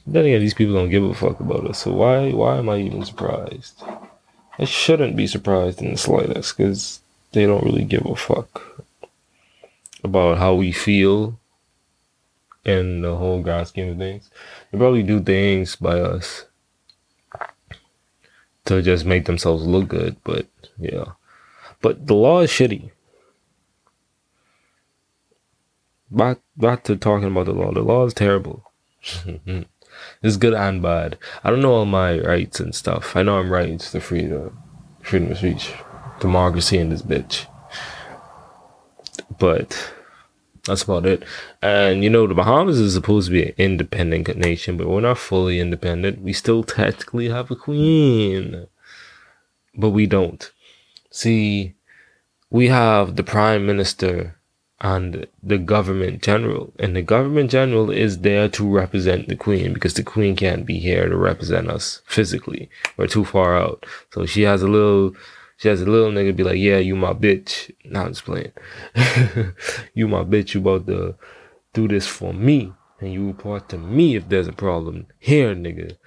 Then 0.05 0.25
again, 0.25 0.41
these 0.41 0.53
people 0.53 0.73
don't 0.73 0.89
give 0.89 1.05
a 1.05 1.13
fuck 1.13 1.39
about 1.39 1.65
us. 1.65 1.79
So 1.79 1.93
why 1.93 2.31
why 2.31 2.57
am 2.57 2.67
I 2.67 2.79
even 2.79 3.05
surprised? 3.05 3.81
I 4.59 4.65
shouldn't 4.65 5.15
be 5.15 5.27
surprised 5.27 5.81
in 5.81 5.91
the 5.91 5.97
slightest 5.97 6.57
because 6.57 6.99
they 7.31 7.45
don't 7.45 7.63
really 7.63 7.85
give 7.85 8.05
a 8.05 8.17
fuck 8.17 8.83
about 10.03 10.37
how 10.37 10.55
we 10.55 10.71
feel 10.71 11.39
in 12.63 13.01
the 13.01 13.15
whole 13.15 13.41
God 13.41 13.67
scheme 13.67 13.89
of 13.89 13.97
things. 13.97 14.29
They 14.71 14.77
probably 14.77 15.03
do 15.03 15.19
things 15.21 15.75
by 15.75 15.99
us 15.99 16.45
to 18.65 18.81
just 18.81 19.05
make 19.05 19.25
themselves 19.25 19.65
look 19.65 19.87
good, 19.87 20.17
but 20.23 20.47
yeah. 20.77 21.05
But 21.81 22.07
the 22.07 22.13
law 22.13 22.41
is 22.41 22.51
shitty. 22.51 22.91
Back 26.11 26.39
back 26.57 26.83
to 26.83 26.95
talking 26.95 27.27
about 27.27 27.45
the 27.45 27.53
law. 27.53 27.71
The 27.71 27.81
law 27.81 28.05
is 28.05 28.13
terrible. 28.13 28.63
it's 30.21 30.37
good 30.37 30.53
and 30.53 30.81
bad. 30.81 31.17
I 31.43 31.49
don't 31.49 31.61
know 31.61 31.73
all 31.73 31.85
my 31.85 32.19
rights 32.19 32.59
and 32.59 32.75
stuff. 32.75 33.15
I 33.15 33.23
know 33.23 33.39
I'm 33.39 33.51
right. 33.51 33.79
The 33.79 34.01
freedom, 34.01 34.59
uh, 35.01 35.03
freedom 35.03 35.31
of 35.31 35.37
speech, 35.37 35.73
democracy 36.19 36.77
in 36.77 36.89
this 36.89 37.01
bitch. 37.01 37.47
But 39.41 39.91
that's 40.65 40.83
about 40.83 41.07
it. 41.07 41.23
And 41.63 42.03
you 42.03 42.11
know, 42.11 42.27
the 42.27 42.35
Bahamas 42.35 42.79
is 42.79 42.93
supposed 42.93 43.29
to 43.29 43.33
be 43.33 43.47
an 43.47 43.55
independent 43.57 44.37
nation, 44.37 44.77
but 44.77 44.87
we're 44.87 45.01
not 45.01 45.17
fully 45.17 45.59
independent. 45.59 46.21
We 46.21 46.31
still 46.31 46.63
technically 46.63 47.29
have 47.29 47.49
a 47.49 47.55
queen, 47.55 48.67
but 49.75 49.89
we 49.89 50.05
don't. 50.05 50.51
See, 51.09 51.73
we 52.51 52.67
have 52.67 53.15
the 53.15 53.23
prime 53.23 53.65
minister 53.65 54.35
and 54.79 55.25
the 55.41 55.57
governor 55.57 56.11
general, 56.11 56.71
and 56.77 56.95
the 56.95 57.01
governor 57.01 57.47
general 57.47 57.89
is 57.89 58.19
there 58.19 58.47
to 58.49 58.69
represent 58.69 59.27
the 59.27 59.35
queen 59.35 59.73
because 59.73 59.95
the 59.95 60.03
queen 60.03 60.35
can't 60.35 60.67
be 60.67 60.77
here 60.77 61.09
to 61.09 61.17
represent 61.17 61.67
us 61.67 62.03
physically. 62.05 62.69
We're 62.95 63.07
too 63.07 63.25
far 63.25 63.57
out. 63.57 63.87
So 64.13 64.27
she 64.27 64.43
has 64.43 64.61
a 64.61 64.67
little 64.67 65.15
she 65.61 65.67
has 65.67 65.79
a 65.79 65.85
little 65.85 66.09
nigga 66.09 66.35
be 66.35 66.43
like, 66.43 66.57
yeah, 66.57 66.79
you 66.79 66.95
my 66.95 67.13
bitch. 67.13 67.71
Now 67.85 68.05
I'm 68.05 68.13
just 68.13 68.25
playing. 68.25 68.51
you 69.93 70.07
my 70.07 70.23
bitch. 70.23 70.55
You 70.55 70.61
about 70.61 70.87
to 70.87 71.13
do 71.73 71.87
this 71.87 72.07
for 72.07 72.33
me. 72.33 72.73
And 72.99 73.13
you 73.13 73.27
report 73.27 73.69
to 73.69 73.77
me 73.77 74.15
if 74.15 74.27
there's 74.27 74.47
a 74.47 74.53
problem 74.53 75.05
here, 75.19 75.53
nigga. 75.53 75.97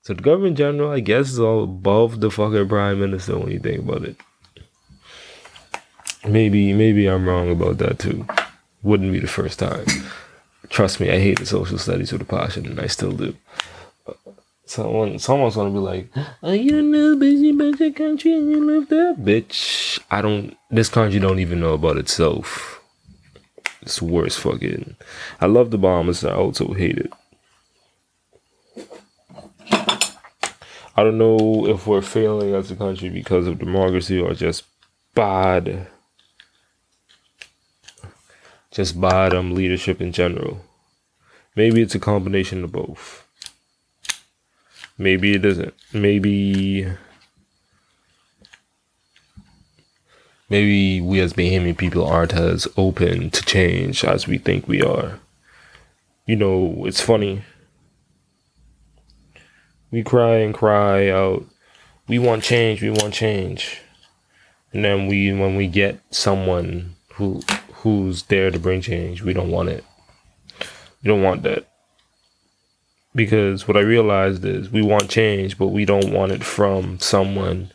So 0.00 0.14
the 0.14 0.22
governor 0.22 0.54
general, 0.54 0.90
I 0.92 1.00
guess, 1.00 1.28
is 1.28 1.40
all 1.40 1.64
above 1.64 2.20
the 2.20 2.30
fucking 2.30 2.68
prime 2.70 3.00
minister 3.00 3.38
when 3.38 3.50
you 3.50 3.58
think 3.58 3.80
about 3.80 4.04
it. 4.04 4.16
Maybe, 6.26 6.72
maybe 6.72 7.06
I'm 7.08 7.28
wrong 7.28 7.50
about 7.50 7.76
that 7.78 7.98
too. 7.98 8.26
Wouldn't 8.82 9.12
be 9.12 9.20
the 9.20 9.28
first 9.28 9.58
time. 9.58 9.84
Trust 10.70 11.00
me, 11.00 11.10
I 11.10 11.18
hate 11.18 11.38
the 11.38 11.44
social 11.44 11.76
studies 11.76 12.12
with 12.12 12.22
a 12.22 12.24
passion, 12.24 12.64
and 12.64 12.80
I 12.80 12.86
still 12.86 13.12
do. 13.12 13.36
Someone, 14.72 15.18
someone's 15.18 15.56
gonna 15.56 15.68
be 15.68 15.78
like, 15.78 16.08
"Are 16.42 16.54
you 16.54 16.80
know 16.80 17.14
busy 17.14 17.50
about 17.50 17.78
your 17.78 17.92
country 17.92 18.32
and 18.32 18.50
you 18.50 18.64
live 18.64 18.88
there, 18.88 19.14
bitch?" 19.14 20.00
I 20.10 20.22
don't. 20.22 20.56
This 20.70 20.88
country 20.88 21.20
don't 21.20 21.40
even 21.40 21.60
know 21.60 21.74
about 21.74 21.98
itself. 21.98 22.80
It's 23.82 24.00
worse 24.00 24.38
fucking. 24.38 24.96
I 25.42 25.44
love 25.44 25.72
the 25.72 25.76
Bahamas. 25.76 26.24
I 26.24 26.32
also 26.32 26.72
hate 26.72 26.96
it. 26.96 27.12
I 30.96 31.02
don't 31.02 31.18
know 31.18 31.66
if 31.68 31.86
we're 31.86 32.00
failing 32.00 32.54
as 32.54 32.70
a 32.70 32.76
country 32.76 33.10
because 33.10 33.46
of 33.46 33.58
democracy 33.58 34.18
or 34.18 34.32
just 34.32 34.64
bad, 35.14 35.86
just 38.70 38.98
bad 38.98 39.34
um, 39.34 39.54
leadership 39.54 40.00
in 40.00 40.12
general. 40.12 40.62
Maybe 41.54 41.82
it's 41.82 41.94
a 41.94 41.98
combination 42.00 42.64
of 42.64 42.72
both. 42.72 43.21
Maybe 44.98 45.34
it 45.34 45.44
isn't. 45.44 45.74
Maybe 45.92 46.86
maybe 50.48 51.00
we 51.00 51.20
as 51.20 51.32
Bahamian 51.32 51.76
people 51.76 52.06
aren't 52.06 52.34
as 52.34 52.68
open 52.76 53.30
to 53.30 53.42
change 53.44 54.04
as 54.04 54.26
we 54.26 54.38
think 54.38 54.68
we 54.68 54.82
are. 54.82 55.18
You 56.26 56.36
know, 56.36 56.84
it's 56.86 57.00
funny. 57.00 57.42
We 59.90 60.02
cry 60.02 60.36
and 60.36 60.54
cry 60.54 61.08
out, 61.08 61.44
we 62.06 62.18
want 62.18 62.42
change, 62.42 62.82
we 62.82 62.90
want 62.90 63.14
change. 63.14 63.80
And 64.72 64.84
then 64.84 65.06
we 65.06 65.32
when 65.32 65.56
we 65.56 65.66
get 65.66 66.00
someone 66.10 66.94
who 67.14 67.42
who's 67.74 68.24
there 68.24 68.50
to 68.50 68.58
bring 68.58 68.80
change, 68.80 69.22
we 69.22 69.32
don't 69.32 69.50
want 69.50 69.68
it. 69.68 69.84
We 71.02 71.08
don't 71.08 71.22
want 71.22 71.42
that. 71.42 71.71
Because 73.14 73.68
what 73.68 73.76
I 73.76 73.80
realized 73.80 74.44
is 74.44 74.70
we 74.70 74.82
want 74.82 75.10
change, 75.10 75.58
but 75.58 75.68
we 75.68 75.84
don't 75.84 76.12
want 76.12 76.32
it 76.32 76.42
from 76.42 76.98
someone. 76.98 77.70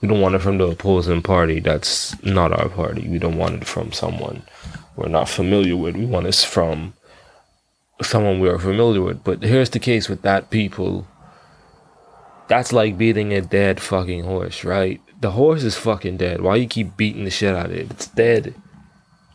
We 0.00 0.08
don't 0.08 0.20
want 0.20 0.34
it 0.34 0.40
from 0.40 0.56
the 0.56 0.68
opposing 0.68 1.20
party 1.20 1.60
that's 1.60 2.20
not 2.24 2.52
our 2.52 2.70
party. 2.70 3.06
We 3.06 3.18
don't 3.18 3.36
want 3.36 3.56
it 3.56 3.66
from 3.66 3.92
someone 3.92 4.42
we're 5.00 5.08
not 5.08 5.28
familiar 5.28 5.76
with. 5.76 5.96
We 5.96 6.04
want 6.04 6.26
it 6.26 6.34
from 6.34 6.92
someone 8.02 8.38
we 8.38 8.48
are 8.48 8.58
familiar 8.58 9.00
with. 9.00 9.24
But 9.24 9.42
here's 9.42 9.70
the 9.70 9.78
case 9.78 10.08
with 10.08 10.22
that 10.22 10.50
people. 10.50 11.06
That's 12.48 12.72
like 12.72 12.98
beating 12.98 13.32
a 13.32 13.40
dead 13.40 13.80
fucking 13.80 14.24
horse, 14.24 14.62
right? 14.62 15.00
The 15.20 15.30
horse 15.30 15.62
is 15.62 15.76
fucking 15.76 16.18
dead. 16.18 16.42
Why 16.42 16.56
you 16.56 16.66
keep 16.66 16.96
beating 16.96 17.24
the 17.24 17.30
shit 17.30 17.54
out 17.54 17.66
of 17.66 17.72
it? 17.72 17.90
It's 17.90 18.08
dead. 18.08 18.54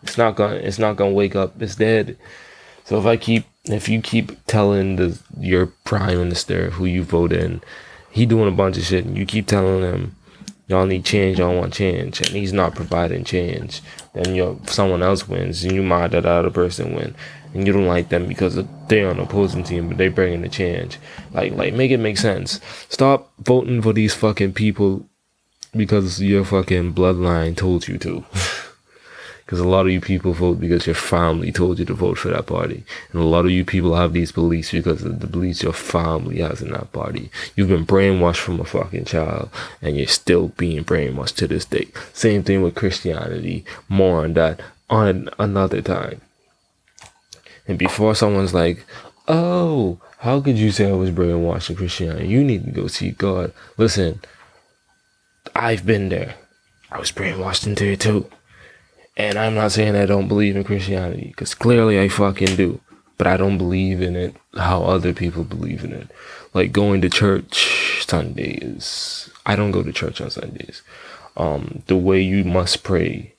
It's 0.04 0.18
not 0.18 0.36
gonna. 0.36 0.56
It's 0.56 0.80
not 0.80 0.98
gonna 0.98 1.14
wake 1.14 1.36
up. 1.36 1.60
It's 1.62 1.76
dead. 1.76 2.18
So 2.84 3.00
if 3.00 3.06
I 3.06 3.18
keep, 3.18 3.46
if 3.68 3.90
you 3.90 4.02
keep 4.02 4.46
telling 4.46 4.96
the 4.96 5.20
your 5.40 5.68
prime 5.68 6.18
minister 6.18 6.70
who 6.72 6.86
you 6.86 7.04
vote 7.04 7.32
in, 7.32 7.62
he 8.12 8.26
doing 8.26 8.48
a 8.48 8.56
bunch 8.56 8.78
of 8.78 8.84
shit, 8.84 9.06
and 9.06 9.18
you 9.18 9.26
keep 9.26 9.48
telling 9.48 9.82
him, 9.82 10.16
y'all 10.68 10.86
need 10.86 11.06
change, 11.06 11.40
y'all 11.40 11.56
want 11.56 11.74
change, 11.74 12.22
and 12.22 12.30
he's 12.30 12.54
not 12.54 12.76
providing 12.76 13.24
change, 13.24 13.82
then 14.14 14.36
you 14.36 14.60
someone 14.68 15.04
else 15.04 15.28
wins, 15.28 15.64
and 15.64 15.74
you 15.74 15.84
mind 15.84 16.14
that 16.14 16.26
other 16.26 16.52
person 16.52 16.96
win, 16.96 17.16
and 17.54 17.66
you 17.66 17.74
don't 17.74 17.88
like 17.88 18.10
them 18.10 18.28
because 18.28 18.60
they're 18.88 19.10
on 19.10 19.18
the 19.18 19.24
opposing 19.24 19.64
team, 19.64 19.88
but 19.88 19.98
they 19.98 20.08
bringing 20.08 20.42
the 20.42 20.50
change. 20.50 20.98
Like, 21.34 21.54
like 21.54 21.74
make 21.74 21.92
it 21.92 21.98
make 21.98 22.18
sense. 22.18 22.60
Stop 22.90 23.32
voting 23.40 23.82
for 23.82 23.94
these 23.94 24.14
fucking 24.14 24.54
people 24.54 25.08
because 25.76 26.22
your 26.22 26.46
fucking 26.46 26.94
bloodline 26.94 27.56
told 27.58 27.88
you 27.88 27.98
to. 27.98 28.24
Because 29.46 29.60
a 29.60 29.68
lot 29.68 29.86
of 29.86 29.92
you 29.92 30.02
people 30.02 30.34
vote 30.34 30.60
because 30.60 30.88
your 30.88 30.96
family 30.96 31.52
told 31.52 31.78
you 31.78 31.86
to 31.86 31.94
vote 31.94 32.18
for 32.18 32.30
that 32.30 32.48
party. 32.48 32.84
And 33.12 33.22
a 33.22 33.26
lot 33.26 33.46
of 33.46 33.52
you 33.52 33.64
people 33.64 33.96
have 33.96 34.12
these 34.12 34.32
beliefs 34.32 34.72
because 34.72 35.04
of 35.04 35.20
the 35.20 35.28
beliefs 35.28 35.62
your 35.62 35.72
family 35.72 36.40
has 36.40 36.64
in 36.64 36.72
that 36.72 36.92
party. 36.92 37.30
You've 37.56 37.70
been 37.70 37.86
brainwashed 37.86 38.38
from 38.38 38.60
a 38.60 38.66
fucking 38.66 39.06
child 39.06 39.52
and 39.84 39.98
you're 39.98 40.08
still 40.08 40.48
being 40.50 40.84
brainwashed 40.84 41.36
to 41.36 41.48
this 41.48 41.66
day. 41.66 41.88
Same 42.12 42.42
thing 42.42 42.64
with 42.64 42.74
Christianity. 42.74 43.66
More 43.88 44.24
on 44.24 44.34
that 44.34 44.62
on 44.90 45.30
another 45.38 45.82
time. 45.82 46.22
And 47.68 47.78
before 47.78 48.16
someone's 48.16 48.54
like, 48.54 48.84
oh, 49.28 50.00
how 50.20 50.42
could 50.42 50.58
you 50.58 50.72
say 50.72 50.90
I 50.90 50.94
was 50.94 51.12
brainwashed 51.12 51.70
in 51.70 51.76
Christianity? 51.76 52.28
You 52.28 52.44
need 52.44 52.66
to 52.66 52.72
go 52.72 52.88
see 52.88 53.12
God. 53.12 53.54
Listen, 53.78 54.22
I've 55.56 55.86
been 55.86 56.10
there. 56.10 56.36
I 56.92 56.98
was 56.98 57.12
brainwashed 57.12 57.68
into 57.68 57.86
it 57.86 58.00
too. 58.00 58.28
And 59.18 59.38
I'm 59.38 59.56
not 59.56 59.72
saying 59.72 59.96
I 59.96 60.06
don't 60.06 60.28
believe 60.28 60.56
in 60.56 60.64
Christianity, 60.64 61.28
because 61.28 61.54
clearly 61.54 62.00
I 62.00 62.10
fucking 62.10 62.56
do. 62.56 62.82
But 63.18 63.28
I 63.28 63.38
don't 63.38 63.58
believe 63.58 64.02
in 64.02 64.16
it 64.16 64.36
how 64.56 64.84
other 64.84 65.14
people 65.14 65.46
believe 65.46 65.86
in 65.86 65.94
it. 65.94 66.10
Like 66.54 66.74
going 66.74 67.02
to 67.02 67.10
church 67.10 68.06
Sundays. 68.06 69.30
I 69.46 69.56
don't 69.56 69.72
go 69.72 69.84
to 69.84 69.94
church 69.94 70.20
on 70.20 70.30
Sundays. 70.30 70.82
Um, 71.38 71.84
the 71.88 71.96
way 71.96 72.22
you 72.22 72.44
must 72.44 72.84
pray. 72.84 73.34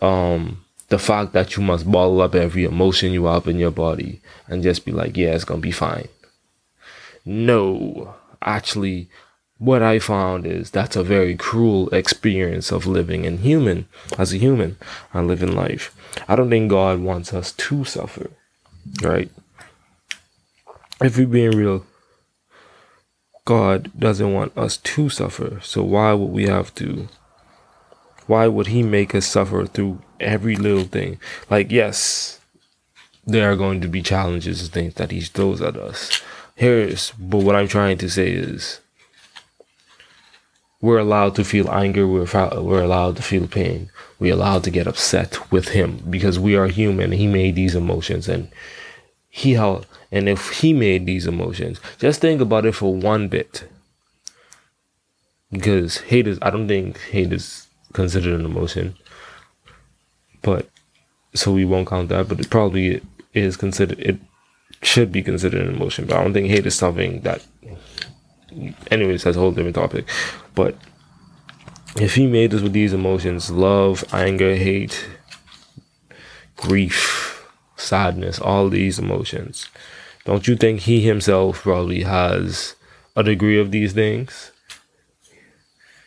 Um, 0.00 0.64
the 0.88 0.98
fact 0.98 1.34
that 1.34 1.56
you 1.56 1.62
must 1.62 1.90
bottle 1.90 2.20
up 2.22 2.34
every 2.34 2.64
emotion 2.64 3.12
you 3.12 3.26
have 3.26 3.46
in 3.46 3.58
your 3.58 3.70
body 3.70 4.20
and 4.48 4.62
just 4.62 4.84
be 4.84 4.92
like, 4.92 5.16
yeah, 5.16 5.34
it's 5.34 5.44
gonna 5.44 5.60
be 5.60 5.70
fine. 5.70 6.08
No, 7.24 8.14
actually, 8.42 9.08
what 9.60 9.82
I 9.82 9.98
found 9.98 10.46
is 10.46 10.70
that's 10.70 10.96
a 10.96 11.04
very 11.04 11.36
cruel 11.36 11.90
experience 11.90 12.72
of 12.72 12.86
living 12.86 13.26
in 13.26 13.38
human 13.38 13.86
as 14.18 14.32
a 14.32 14.38
human 14.38 14.78
and 15.12 15.28
living 15.28 15.54
life. 15.54 15.94
I 16.26 16.34
don't 16.34 16.48
think 16.48 16.70
God 16.70 17.00
wants 17.00 17.34
us 17.34 17.52
to 17.52 17.84
suffer, 17.84 18.30
right? 19.02 19.30
If 21.02 21.18
we're 21.18 21.26
being 21.26 21.50
real, 21.50 21.84
God 23.44 23.90
doesn't 23.98 24.32
want 24.32 24.56
us 24.56 24.78
to 24.78 25.10
suffer. 25.10 25.60
So 25.62 25.82
why 25.82 26.14
would 26.14 26.30
we 26.30 26.46
have 26.46 26.74
to? 26.76 27.08
Why 28.26 28.46
would 28.46 28.68
He 28.68 28.82
make 28.82 29.14
us 29.14 29.26
suffer 29.26 29.66
through 29.66 30.00
every 30.18 30.56
little 30.56 30.84
thing? 30.84 31.20
Like, 31.50 31.70
yes, 31.70 32.40
there 33.26 33.52
are 33.52 33.56
going 33.56 33.82
to 33.82 33.88
be 33.88 34.00
challenges 34.00 34.62
and 34.62 34.72
things 34.72 34.94
that 34.94 35.10
He 35.10 35.20
throws 35.20 35.60
at 35.60 35.76
us. 35.76 36.22
Here's, 36.54 37.10
but 37.18 37.38
what 37.38 37.56
I'm 37.56 37.68
trying 37.68 37.98
to 37.98 38.08
say 38.08 38.30
is, 38.30 38.80
we're 40.80 40.98
allowed 40.98 41.34
to 41.36 41.44
feel 41.44 41.70
anger. 41.70 42.06
We're, 42.06 42.26
we're 42.60 42.82
allowed 42.82 43.16
to 43.16 43.22
feel 43.22 43.46
pain. 43.46 43.90
We're 44.18 44.34
allowed 44.34 44.64
to 44.64 44.70
get 44.70 44.86
upset 44.86 45.52
with 45.52 45.68
him 45.68 46.02
because 46.08 46.38
we 46.38 46.56
are 46.56 46.68
human. 46.68 47.12
He 47.12 47.26
made 47.26 47.54
these 47.54 47.74
emotions 47.74 48.28
and 48.28 48.50
he 49.28 49.54
held, 49.54 49.86
and 50.10 50.28
if 50.28 50.50
he 50.50 50.72
made 50.72 51.06
these 51.06 51.26
emotions, 51.26 51.80
just 51.98 52.20
think 52.20 52.40
about 52.40 52.66
it 52.66 52.74
for 52.74 52.94
one 52.94 53.28
bit. 53.28 53.68
Because 55.52 55.98
hate 55.98 56.26
is, 56.26 56.38
I 56.42 56.50
don't 56.50 56.66
think 56.66 56.98
hate 56.98 57.32
is 57.32 57.68
considered 57.92 58.38
an 58.38 58.46
emotion, 58.46 58.96
but 60.42 60.68
so 61.34 61.52
we 61.52 61.64
won't 61.64 61.88
count 61.88 62.08
that, 62.08 62.28
but 62.28 62.40
it 62.40 62.50
probably 62.50 63.00
is 63.34 63.56
considered, 63.56 64.00
it 64.00 64.18
should 64.82 65.12
be 65.12 65.22
considered 65.22 65.62
an 65.62 65.74
emotion, 65.74 66.06
but 66.06 66.16
I 66.16 66.24
don't 66.24 66.32
think 66.32 66.48
hate 66.48 66.66
is 66.66 66.74
something 66.74 67.20
that 67.20 67.44
anyways, 68.90 69.24
that's 69.24 69.36
a 69.36 69.40
whole 69.40 69.52
different 69.52 69.76
topic. 69.76 70.06
But 70.60 70.76
if 71.96 72.16
he 72.16 72.26
made 72.26 72.52
us 72.52 72.60
with 72.60 72.74
these 72.74 72.92
emotions 72.92 73.50
love, 73.50 74.04
anger, 74.12 74.54
hate, 74.54 75.08
grief, 76.58 77.48
sadness, 77.76 78.38
all 78.38 78.68
these 78.68 78.98
emotions, 78.98 79.70
don't 80.26 80.46
you 80.46 80.56
think 80.56 80.80
he 80.80 81.00
himself 81.00 81.62
probably 81.62 82.02
has 82.02 82.74
a 83.16 83.22
degree 83.22 83.58
of 83.58 83.70
these 83.70 83.94
things? 83.94 84.52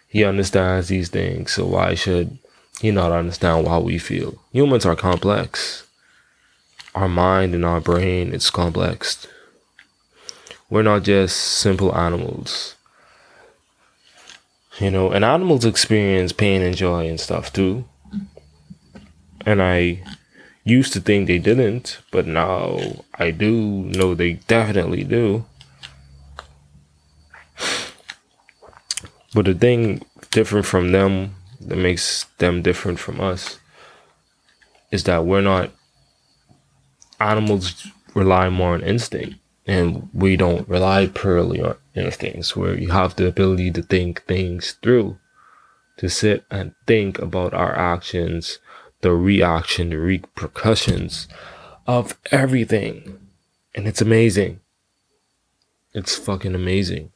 He 0.08 0.24
understands 0.24 0.88
these 0.88 1.10
things, 1.10 1.54
so 1.54 1.66
why 1.66 1.96
should 1.96 2.38
he 2.80 2.92
not 2.92 3.12
understand 3.12 3.68
how 3.68 3.80
we 3.80 3.98
feel? 3.98 4.40
Humans 4.52 4.86
are 4.86 4.96
complex. 4.96 5.88
Our 6.94 7.10
mind 7.10 7.56
and 7.56 7.66
our 7.66 7.82
brain, 7.82 8.36
it's 8.36 8.52
complex. 8.52 9.26
We're 10.70 10.84
not 10.84 11.02
just 11.02 11.38
simple 11.38 11.98
animals. 11.98 12.76
You 14.80 14.90
know, 14.90 15.12
and 15.12 15.24
animals 15.24 15.66
experience 15.66 16.34
pain 16.34 16.62
and 16.62 16.76
joy 16.76 17.08
and 17.08 17.20
stuff 17.20 17.54
too. 17.54 17.86
And 19.46 19.62
I 19.62 20.02
used 20.64 20.94
to 20.94 21.00
think 21.00 21.28
they 21.28 21.38
didn't, 21.38 22.00
but 22.12 22.26
now 22.26 22.80
I 23.16 23.32
do 23.32 23.52
know 23.52 24.16
they 24.16 24.34
definitely 24.48 25.04
do. 25.04 25.46
But 29.34 29.46
the 29.46 29.54
thing 29.54 30.04
different 30.32 30.66
from 30.66 30.92
them 30.92 31.36
that 31.60 31.76
makes 31.76 32.26
them 32.38 32.62
different 32.62 33.00
from 33.00 33.20
us 33.22 33.60
is 34.92 35.04
that 35.06 35.26
we're 35.26 35.42
not 35.42 35.72
animals 37.20 37.88
rely 38.16 38.50
more 38.50 38.74
on 38.74 38.82
instinct 38.82 39.36
and 39.66 40.10
we 40.14 40.36
don't 40.36 40.68
rely 40.68 41.08
purely 41.08 41.62
on 41.62 41.76
instincts. 41.96 42.56
Where 42.56 42.78
you 42.78 42.90
have 42.90 43.16
the 43.16 43.28
ability 43.28 43.72
to 43.72 43.82
think 43.82 44.24
things 44.24 44.78
through 44.82 45.18
to 45.98 46.10
sit 46.10 46.44
and 46.50 46.74
think 46.88 47.20
about 47.20 47.54
our 47.54 47.76
actions 47.78 48.60
the 49.04 49.12
reaction 49.12 49.90
the 49.90 50.00
repercussions 50.00 51.28
of 51.86 52.18
everything. 52.32 53.20
And 53.76 53.88
it's 53.88 54.02
amazing. 54.02 54.62
It's 55.94 56.16
fucking 56.16 56.56
amazing. 56.56 57.12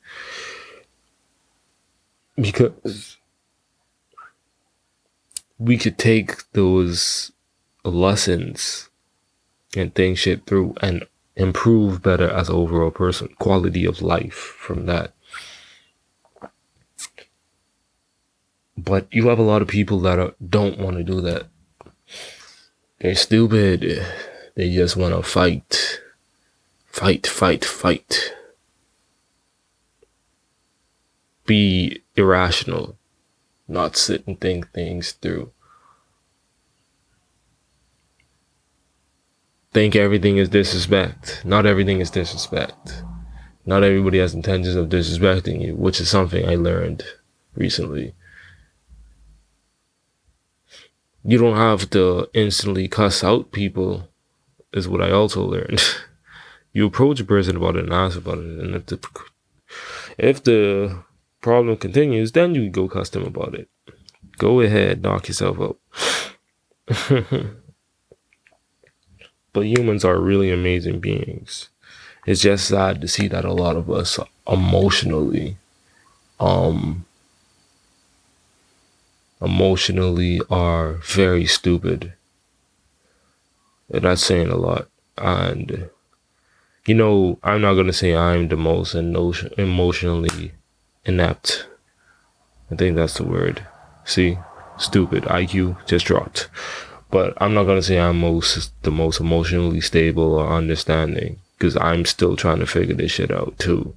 Because 2.36 3.18
we 5.58 5.78
could 5.78 5.98
take 5.98 6.52
those 6.52 7.32
lessons 7.84 8.90
and 9.76 9.96
think 9.96 10.18
shit 10.18 10.46
through 10.46 10.76
and 10.82 11.08
improve 11.38 12.02
better 12.02 12.30
as 12.30 12.50
an 12.50 12.56
overall 12.56 12.91
person, 12.91 13.30
quality 13.39 13.86
of 13.86 14.02
life 14.02 14.34
from 14.34 14.88
that. 14.88 15.13
But 18.76 19.08
you 19.12 19.30
have 19.30 19.39
a 19.39 19.43
lot 19.43 19.62
of 19.62 19.67
people 19.67 20.00
that 20.02 20.19
are, 20.19 20.34
don't 20.45 20.80
want 20.80 20.97
to 20.97 21.04
do 21.04 21.21
that. 21.21 21.47
They're 23.00 23.15
stupid. 23.15 24.06
They 24.56 24.73
just 24.73 24.97
want 24.97 25.15
to 25.15 25.21
fight. 25.21 26.02
Fight, 26.88 27.28
fight, 27.28 27.63
fight. 27.63 28.34
Be 31.45 32.02
irrational. 32.15 32.97
Not 33.67 33.95
sit 33.95 34.26
and 34.26 34.39
think 34.39 34.71
things 34.71 35.12
through. 35.12 35.52
Think 39.78 39.96
everything 39.96 40.38
is 40.38 40.50
disrespect. 40.50 41.42
Not 41.46 41.66
everything 41.66 42.00
is 42.00 42.10
disrespect. 42.10 43.04
Not 43.66 43.84
everybody 43.84 44.18
has 44.18 44.34
intentions 44.34 44.76
of 44.76 44.90
disrespecting 44.90 45.62
you, 45.62 45.76
which 45.76 46.00
is 46.00 46.10
something 46.10 46.48
I 46.48 46.56
learned 46.56 47.04
recently 47.56 48.13
you 51.28 51.38
don't 51.38 51.58
have 51.58 51.90
to 51.90 52.30
instantly 52.34 52.88
cuss 52.88 53.22
out 53.22 53.52
people 53.52 54.08
is 54.72 54.88
what 54.88 55.02
I 55.02 55.12
also 55.12 55.44
learned. 55.44 55.84
you 56.74 56.86
approach 56.86 57.20
a 57.20 57.26
person 57.26 57.58
about 57.58 57.76
it 57.76 57.84
and 57.84 57.94
ask 57.94 58.18
about 58.18 58.38
it, 58.38 58.60
and 58.60 58.74
if 58.74 58.86
the 58.86 59.00
if 60.18 60.44
the 60.44 61.04
problem 61.42 61.76
continues, 61.76 62.32
then 62.32 62.56
you 62.56 62.70
go 62.70 62.88
cuss 62.88 63.10
them 63.10 63.26
about 63.26 63.56
it. 63.56 63.68
Go 64.38 64.62
ahead, 64.62 65.04
knock 65.04 65.28
yourself 65.28 65.60
out. 65.60 65.78
but 69.58 69.65
humans 69.65 70.06
are 70.06 70.20
really 70.20 70.52
amazing 70.52 71.00
beings. 71.00 71.70
It's 72.28 72.41
just 72.41 72.67
sad 72.67 73.02
to 73.02 73.08
see 73.08 73.28
that 73.30 73.43
a 73.43 73.52
lot 73.52 73.76
of 73.76 73.89
us 73.89 74.20
emotionally 74.48 75.58
um 76.39 77.08
emotionally 79.41 80.39
are 80.52 80.93
very 80.93 81.48
stupid. 81.48 82.13
And 83.89 84.04
that's 84.04 84.24
saying 84.24 84.50
a 84.50 84.58
lot. 84.58 84.89
And, 85.17 85.89
you 86.86 86.93
know, 86.93 87.39
I'm 87.41 87.62
not 87.62 87.74
going 87.74 87.88
to 87.88 87.93
say 87.93 88.15
I'm 88.15 88.50
the 88.50 88.58
most 88.58 88.93
emotionally 88.93 90.52
inept. 91.04 91.67
I 92.70 92.76
think 92.76 92.96
that's 92.96 93.15
the 93.15 93.24
word. 93.24 93.65
See? 94.06 94.38
Stupid. 94.78 95.24
IQ 95.24 95.84
just 95.88 96.06
dropped. 96.06 96.48
But 97.10 97.34
I'm 97.38 97.54
not 97.54 97.63
to 97.63 97.82
say 97.82 98.00
I'm 98.00 98.20
most 98.20 98.72
the 98.84 98.91
most 98.91 99.20
emotionally 99.20 99.82
stable 99.82 100.36
or 100.36 100.48
understanding 100.50 101.39
because 101.58 101.78
I'm 101.78 102.06
still 102.06 102.36
trying 102.36 102.60
to 102.60 102.67
figure 102.67 102.96
this 102.96 103.12
shit 103.12 103.32
out 103.32 103.58
too 103.58 103.96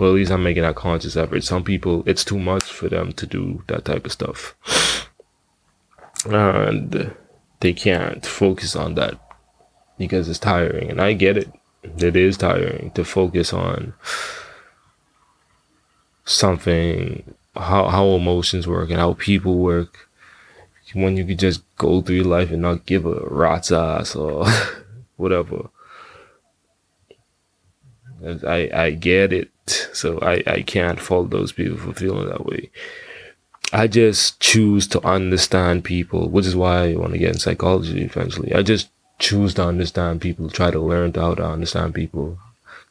but 0.00 0.06
at 0.06 0.12
least 0.12 0.30
I'm 0.30 0.42
making 0.42 0.62
that 0.62 0.76
conscious 0.76 1.14
effort. 1.14 1.44
Some 1.44 1.62
people, 1.62 2.02
it's 2.06 2.24
too 2.24 2.38
much 2.38 2.64
for 2.64 2.88
them 2.88 3.12
to 3.12 3.26
do 3.26 3.62
that 3.66 3.84
type 3.84 4.06
of 4.06 4.12
stuff. 4.12 4.56
And 6.24 7.14
they 7.60 7.74
can't 7.74 8.24
focus 8.24 8.74
on 8.74 8.94
that 8.94 9.20
because 9.98 10.26
it's 10.30 10.38
tiring. 10.38 10.90
And 10.90 11.02
I 11.02 11.12
get 11.12 11.36
it. 11.36 11.52
It 11.82 12.16
is 12.16 12.38
tiring 12.38 12.92
to 12.92 13.04
focus 13.04 13.52
on 13.52 13.92
something, 16.24 17.34
how, 17.54 17.88
how 17.88 18.06
emotions 18.08 18.66
work 18.66 18.88
and 18.88 18.98
how 18.98 19.12
people 19.14 19.58
work 19.58 20.08
when 20.94 21.16
you 21.16 21.24
could 21.24 21.38
just 21.38 21.62
go 21.76 22.00
through 22.00 22.22
life 22.22 22.50
and 22.50 22.62
not 22.62 22.86
give 22.86 23.06
a 23.06 23.20
rat's 23.26 23.72
ass 23.72 24.14
or 24.14 24.46
whatever. 25.16 25.70
I, 28.46 28.70
I 28.72 28.90
get 28.90 29.32
it. 29.32 29.50
So 29.92 30.18
I, 30.20 30.42
I 30.46 30.62
can't 30.62 31.00
fault 31.00 31.30
those 31.30 31.52
people 31.52 31.78
for 31.78 31.92
feeling 31.92 32.28
that 32.28 32.44
way. 32.44 32.70
I 33.72 33.86
just 33.86 34.40
choose 34.40 34.88
to 34.88 35.06
understand 35.06 35.84
people, 35.84 36.28
which 36.28 36.46
is 36.46 36.56
why 36.56 36.90
I 36.90 36.96
want 36.96 37.12
to 37.12 37.18
get 37.18 37.34
in 37.34 37.38
psychology 37.38 38.02
eventually. 38.02 38.52
I 38.52 38.62
just 38.62 38.88
choose 39.20 39.54
to 39.54 39.64
understand 39.64 40.20
people, 40.20 40.50
try 40.50 40.70
to 40.70 40.80
learn 40.80 41.14
how 41.14 41.34
to 41.34 41.44
understand 41.44 41.94
people, 41.94 42.38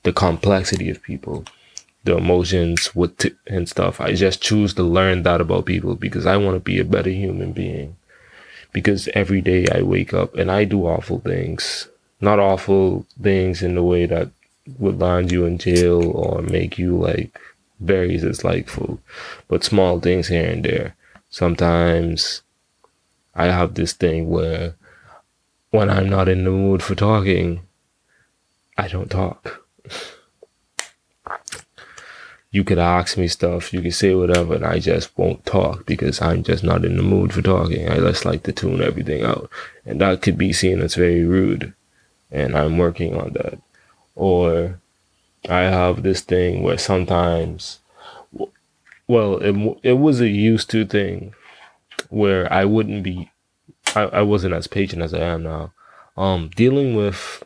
the 0.03 0.13
complexity 0.13 0.89
of 0.89 1.01
people, 1.01 1.43
the 2.03 2.17
emotions 2.17 2.95
with 2.95 3.17
t- 3.17 3.35
and 3.47 3.67
stuff. 3.67 3.99
I 3.99 4.13
just 4.13 4.41
choose 4.41 4.73
to 4.75 4.83
learn 4.83 5.23
that 5.23 5.41
about 5.41 5.65
people 5.65 5.95
because 5.95 6.25
I 6.25 6.38
want 6.38 6.55
to 6.55 6.59
be 6.59 6.79
a 6.79 6.85
better 6.85 7.09
human 7.09 7.51
being. 7.51 7.95
Because 8.71 9.09
every 9.13 9.41
day 9.41 9.67
I 9.67 9.81
wake 9.81 10.13
up 10.13 10.35
and 10.35 10.51
I 10.51 10.63
do 10.63 10.85
awful 10.85 11.19
things, 11.19 11.88
not 12.21 12.39
awful 12.39 13.05
things 13.21 13.63
in 13.63 13.75
the 13.75 13.83
way 13.83 14.05
that 14.05 14.29
would 14.77 14.99
land 14.99 15.31
you 15.31 15.45
in 15.45 15.57
jail 15.57 16.12
or 16.12 16.41
make 16.41 16.77
you 16.77 16.95
like 16.95 17.39
very 17.79 18.17
dislikeful, 18.17 18.99
but 19.47 19.63
small 19.63 19.99
things 19.99 20.27
here 20.27 20.49
and 20.49 20.63
there. 20.63 20.95
Sometimes 21.29 22.41
I 23.35 23.45
have 23.45 23.73
this 23.73 23.93
thing 23.93 24.29
where 24.29 24.75
when 25.71 25.89
I'm 25.89 26.09
not 26.09 26.27
in 26.27 26.43
the 26.43 26.51
mood 26.51 26.83
for 26.83 26.95
talking, 26.95 27.62
I 28.77 28.88
don't 28.88 29.09
talk. 29.09 29.59
You 32.51 32.63
could 32.63 32.79
ask 32.79 33.17
me 33.17 33.27
stuff, 33.27 33.73
you 33.73 33.81
could 33.81 33.93
say 33.93 34.15
whatever, 34.15 34.55
and 34.55 34.65
I 34.65 34.79
just 34.79 35.15
won't 35.17 35.45
talk 35.45 35.85
because 35.85 36.21
I'm 36.21 36.43
just 36.43 36.63
not 36.63 36.83
in 36.83 36.97
the 36.97 37.03
mood 37.03 37.31
for 37.33 37.41
talking. 37.41 37.88
I 37.88 37.97
just 37.97 38.25
like 38.25 38.43
to 38.43 38.51
tune 38.51 38.81
everything 38.81 39.23
out. 39.23 39.49
And 39.85 40.01
that 40.01 40.21
could 40.21 40.38
be 40.38 40.51
seen 40.51 40.81
as 40.81 40.95
very 40.95 41.23
rude. 41.23 41.73
And 42.31 42.55
I'm 42.55 42.77
working 42.77 43.15
on 43.15 43.33
that 43.33 43.59
or 44.19 44.81
I 45.47 45.62
have 45.62 46.03
this 46.03 46.19
thing 46.19 46.62
where 46.62 46.77
sometimes, 46.77 47.79
well, 49.07 49.38
it, 49.38 49.79
it 49.81 49.93
was 49.93 50.19
a 50.19 50.27
used 50.27 50.69
to 50.71 50.85
thing 50.85 51.33
where 52.09 52.51
I 52.51 52.65
wouldn't 52.65 53.01
be, 53.01 53.31
I, 53.95 54.01
I 54.01 54.21
wasn't 54.21 54.53
as 54.53 54.67
patient 54.67 55.01
as 55.01 55.13
I 55.13 55.19
am 55.19 55.43
now. 55.43 55.71
Um, 56.17 56.49
dealing 56.53 56.95
with, 56.95 57.43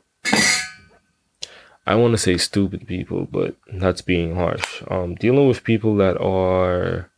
I 1.85 1.95
want 1.95 2.13
to 2.13 2.17
say 2.17 2.37
stupid 2.37 2.87
people, 2.87 3.27
but 3.29 3.55
that's 3.71 4.01
being 4.01 4.35
harsh. 4.35 4.83
Um, 4.89 5.15
dealing 5.15 5.47
with 5.47 5.63
people 5.63 5.95
that 5.97 6.17
are, 6.17 7.09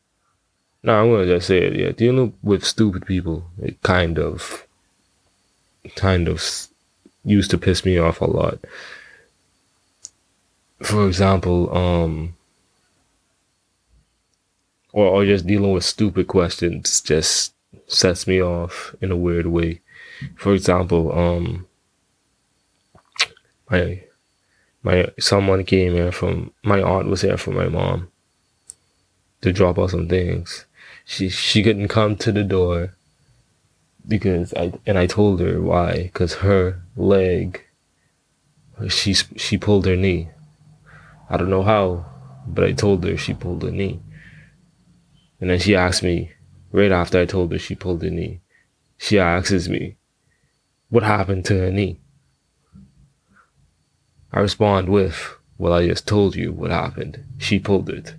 no, 0.83 1.01
I'm 1.01 1.11
gonna 1.11 1.25
just 1.25 1.47
say 1.47 1.59
it. 1.59 1.75
Yeah, 1.75 1.91
dealing 1.91 2.33
with 2.41 2.63
stupid 2.63 3.05
people, 3.05 3.45
it 3.61 3.81
kind 3.83 4.17
of, 4.17 4.65
kind 5.95 6.27
of 6.27 6.67
used 7.23 7.51
to 7.51 7.57
piss 7.57 7.85
me 7.85 7.97
off 7.97 8.21
a 8.21 8.25
lot 8.25 8.59
for 10.81 11.07
example, 11.07 11.75
um, 11.75 12.35
or, 14.91 15.07
or 15.07 15.25
just 15.25 15.47
dealing 15.47 15.71
with 15.71 15.83
stupid 15.83 16.27
questions 16.27 17.01
just 17.01 17.53
sets 17.87 18.27
me 18.27 18.41
off 18.41 18.95
in 19.01 19.11
a 19.11 19.17
weird 19.17 19.47
way. 19.47 19.81
For 20.35 20.53
example, 20.53 21.11
um, 21.17 21.67
my 23.69 24.03
my 24.85 25.07
someone 25.19 25.65
came 25.65 25.93
here 25.93 26.11
from 26.11 26.53
my 26.63 26.81
aunt 26.81 27.09
was 27.09 27.21
here 27.21 27.37
for 27.37 27.51
my 27.51 27.67
mom 27.67 28.09
to 29.41 29.51
drop 29.51 29.77
off 29.77 29.91
some 29.91 30.07
things. 30.07 30.65
She 31.03 31.29
she 31.29 31.63
couldn't 31.63 31.87
come 31.87 32.15
to 32.17 32.31
the 32.31 32.43
door 32.43 32.93
because 34.07 34.53
I 34.53 34.73
and 34.85 34.97
I 34.97 35.07
told 35.07 35.41
her 35.41 35.59
why 35.61 36.03
because 36.03 36.35
her 36.35 36.81
leg 36.95 37.65
she 38.87 39.13
she 39.13 39.57
pulled 39.57 39.85
her 39.87 39.95
knee 39.95 40.29
I 41.27 41.37
don't 41.37 41.49
know 41.49 41.63
how, 41.63 42.05
but 42.45 42.63
I 42.63 42.71
told 42.73 43.03
her 43.03 43.17
she 43.17 43.33
pulled 43.33 43.63
her 43.63 43.71
knee. 43.71 43.99
And 45.41 45.49
then 45.49 45.59
she 45.59 45.75
asked 45.75 46.03
me, 46.03 46.31
right 46.71 46.91
after 46.91 47.19
I 47.19 47.25
told 47.25 47.51
her 47.51 47.57
she 47.57 47.75
pulled 47.75 48.03
her 48.03 48.11
knee, 48.11 48.41
she 48.97 49.17
asks 49.17 49.67
me, 49.67 49.97
what 50.89 51.03
happened 51.03 51.45
to 51.45 51.57
her 51.59 51.71
knee? 51.71 51.99
I 54.35 54.39
respond 54.39 54.89
with, 54.89 55.33
well, 55.57 55.73
I 55.73 55.87
just 55.87 56.07
told 56.07 56.35
you 56.35 56.51
what 56.51 56.69
happened. 56.69 57.23
She 57.37 57.57
pulled 57.57 57.89
it. 57.89 58.13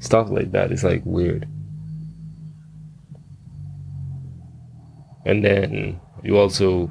Stuff 0.00 0.28
like 0.30 0.52
that 0.52 0.70
is 0.70 0.84
like 0.84 1.02
weird. 1.04 1.48
And 5.24 5.44
then 5.44 5.98
you 6.22 6.38
also, 6.38 6.90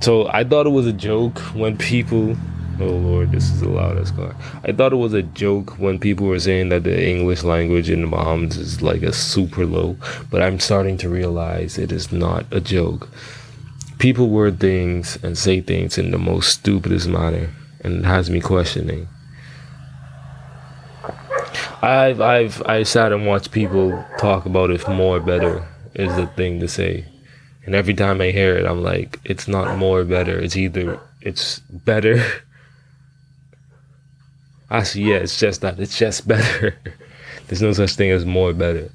so 0.00 0.28
I 0.28 0.44
thought 0.44 0.66
it 0.66 0.70
was 0.70 0.86
a 0.86 0.92
joke 0.92 1.38
when 1.54 1.76
people 1.76 2.36
Oh 2.80 2.86
lord, 2.86 3.32
this 3.32 3.44
is 3.44 3.60
the 3.60 3.68
loudest 3.68 4.16
car. 4.16 4.34
I 4.64 4.72
thought 4.72 4.92
it 4.92 4.96
was 4.96 5.12
a 5.12 5.22
joke 5.22 5.78
when 5.78 5.98
people 5.98 6.26
were 6.26 6.40
saying 6.40 6.70
that 6.70 6.84
the 6.84 7.06
English 7.06 7.42
language 7.42 7.90
in 7.90 8.00
the 8.00 8.06
Bahamas 8.06 8.56
is 8.56 8.80
like 8.80 9.02
a 9.02 9.12
super 9.12 9.66
low, 9.66 9.96
but 10.30 10.42
I'm 10.42 10.58
starting 10.58 10.96
to 10.98 11.08
realize 11.08 11.76
it 11.76 11.92
is 11.92 12.10
not 12.10 12.46
a 12.50 12.60
joke. 12.60 13.10
People 14.02 14.30
word 14.30 14.58
things 14.58 15.16
and 15.22 15.38
say 15.38 15.60
things 15.60 15.96
in 15.96 16.10
the 16.10 16.18
most 16.18 16.48
stupidest 16.48 17.06
manner, 17.06 17.50
and 17.84 18.00
it 18.00 18.04
has 18.04 18.28
me 18.28 18.40
questioning. 18.40 19.06
I've 21.80 22.20
I've 22.20 22.60
I 22.62 22.82
sat 22.82 23.12
and 23.12 23.28
watched 23.28 23.52
people 23.52 24.04
talk 24.18 24.44
about 24.44 24.72
if 24.72 24.88
more 24.88 25.20
better 25.20 25.64
is 25.94 26.16
the 26.16 26.26
thing 26.26 26.58
to 26.58 26.66
say. 26.66 27.04
And 27.64 27.76
every 27.76 27.94
time 27.94 28.20
I 28.20 28.32
hear 28.32 28.58
it, 28.58 28.66
I'm 28.66 28.82
like, 28.82 29.20
it's 29.22 29.46
not 29.46 29.78
more 29.78 30.02
better. 30.02 30.36
It's 30.36 30.56
either 30.56 30.98
it's 31.20 31.60
better. 31.60 32.26
Actually, 34.68 35.10
yeah, 35.10 35.18
it's 35.18 35.38
just 35.38 35.60
that. 35.60 35.78
It's 35.78 35.96
just 35.96 36.26
better. 36.34 36.74
There's 37.46 37.62
no 37.62 37.72
such 37.72 37.92
thing 37.92 38.10
as 38.10 38.24
more 38.24 38.52
better. 38.52 38.90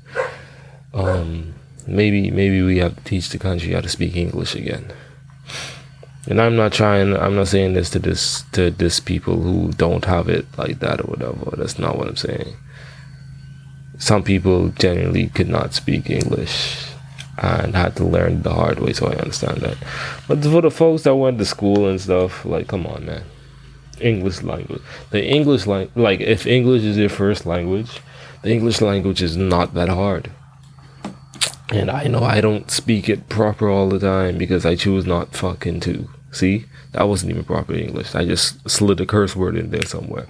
Um, 0.94 1.54
maybe 1.88 2.32
maybe 2.32 2.62
we 2.62 2.78
have 2.78 2.96
to 2.96 3.04
teach 3.04 3.30
the 3.30 3.40
country 3.40 3.74
how 3.74 3.82
to 3.82 3.90
speak 3.90 4.16
English 4.16 4.56
again. 4.56 4.92
And 6.30 6.42
I'm 6.42 6.56
not 6.56 6.74
trying. 6.74 7.16
I'm 7.16 7.36
not 7.36 7.48
saying 7.48 7.74
this 7.74 7.90
to 7.92 8.00
this 8.00 8.44
to 8.52 8.70
this 8.70 9.00
people 9.00 9.42
who 9.42 9.72
don't 9.74 10.06
have 10.06 10.28
it 10.28 10.46
like 10.58 10.80
that 10.80 11.00
or 11.02 11.06
whatever. 11.06 11.56
That's 11.56 11.80
not 11.80 11.98
what 11.98 12.08
I'm 12.08 12.18
saying. 12.18 12.56
Some 13.98 14.24
people 14.24 14.70
generally 14.70 15.28
could 15.28 15.50
not 15.50 15.74
speak 15.74 16.10
English 16.10 16.86
and 17.38 17.76
had 17.76 17.96
to 17.96 18.04
learn 18.04 18.42
the 18.42 18.54
hard 18.54 18.80
way, 18.80 18.94
so 18.94 19.08
I 19.08 19.16
understand 19.16 19.62
that. 19.62 19.78
But 20.28 20.44
for 20.44 20.62
the 20.62 20.72
folks 20.72 21.04
that 21.04 21.16
went 21.16 21.38
to 21.40 21.46
school 21.46 21.88
and 21.88 22.02
stuff, 22.02 22.46
like, 22.46 22.68
come 22.68 22.86
on, 22.86 23.06
man. 23.06 23.24
English 24.00 24.44
language. 24.44 24.82
The 25.12 25.24
English 25.24 25.66
language, 25.66 25.96
like, 25.96 26.20
if 26.20 26.46
English 26.46 26.84
is 26.84 26.98
your 26.98 27.10
first 27.10 27.46
language, 27.46 28.02
the 28.42 28.52
English 28.52 28.82
language 28.82 29.22
is 29.22 29.38
not 29.38 29.74
that 29.74 29.90
hard. 29.90 30.32
And 31.70 31.92
I 31.92 32.06
know 32.06 32.24
I 32.24 32.40
don't 32.40 32.72
speak 32.72 33.10
it 33.10 33.28
proper 33.28 33.70
all 33.70 33.90
the 33.90 34.00
time 34.00 34.38
because 34.38 34.66
I 34.66 34.76
choose 34.76 35.06
not 35.06 35.36
fucking 35.36 35.82
to. 35.82 36.10
See? 36.32 36.66
That 36.94 37.08
wasn't 37.08 37.32
even 37.32 37.44
proper 37.44 37.74
English. 37.74 38.16
I 38.16 38.26
just 38.26 38.70
slid 38.70 39.02
a 39.02 39.06
curse 39.06 39.36
word 39.36 39.58
in 39.58 39.72
there 39.72 39.86
somewhere. 39.86 40.28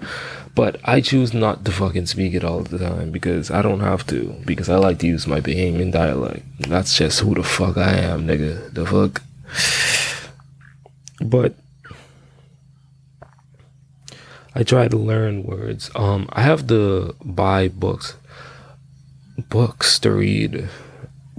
But 0.55 0.79
I 0.83 1.01
choose 1.01 1.33
not 1.33 1.63
to 1.65 1.71
fucking 1.71 2.07
speak 2.07 2.33
it 2.33 2.43
all 2.43 2.61
the 2.61 2.79
time 2.79 3.11
because 3.11 3.51
I 3.51 3.61
don't 3.61 3.81
have 3.81 4.07
to. 4.07 4.35
Because 4.45 4.69
I 4.69 4.77
like 4.77 4.97
to 4.99 5.07
use 5.07 5.27
my 5.27 5.39
Bahamian 5.39 5.91
dialect. 5.91 6.43
That's 6.59 6.97
just 6.97 7.19
who 7.19 7.35
the 7.35 7.43
fuck 7.43 7.77
I 7.77 7.93
am, 7.93 8.25
nigga. 8.25 8.73
The 8.73 8.85
fuck. 8.85 9.21
But 11.21 11.53
I 14.55 14.63
try 14.63 14.88
to 14.88 14.97
learn 14.97 15.43
words. 15.43 15.91
Um, 15.95 16.27
I 16.33 16.41
have 16.41 16.65
to 16.67 17.15
buy 17.23 17.67
books, 17.67 18.15
books 19.49 19.99
to 19.99 20.11
read 20.11 20.67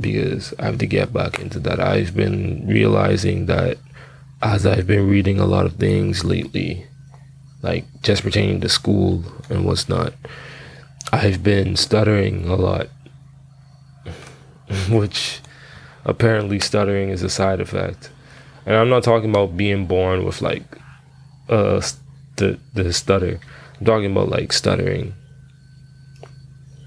because 0.01 0.55
I 0.59 0.66
have 0.66 0.78
to 0.78 0.86
get 0.86 1.12
back 1.12 1.38
into 1.38 1.59
that. 1.61 1.80
I've 1.80 2.14
been 2.14 2.66
realizing 2.66 3.46
that 3.46 3.78
as 4.40 4.66
I've 4.66 4.86
been 4.86 5.09
reading 5.09 5.38
a 5.40 5.46
lot 5.46 5.66
of 5.66 5.74
things 5.74 6.24
lately, 6.24 6.86
like 7.62 7.84
just 8.03 8.22
pertaining 8.22 8.61
to 8.61 8.68
school 8.68 9.24
and 9.51 9.64
what's 9.64 9.88
not, 9.88 10.14
I've 11.12 11.42
been 11.42 11.76
stuttering 11.76 12.46
a 12.46 12.55
lot, 12.55 12.88
which 14.90 15.40
apparently 16.05 16.61
stuttering 16.61 17.11
is 17.11 17.22
a 17.22 17.30
side 17.30 17.61
effect. 17.61 18.11
And 18.66 18.76
I'm 18.76 18.90
not 18.90 19.03
talking 19.03 19.30
about 19.30 19.57
being 19.57 19.86
born 19.86 20.24
with 20.24 20.42
like 20.42 20.64
uh 21.49 21.80
the 22.36 22.59
the 22.74 22.92
stutter. 22.92 23.40
I'm 23.78 23.86
talking 23.86 24.12
about 24.12 24.28
like 24.28 24.53
stuttering 24.53 25.14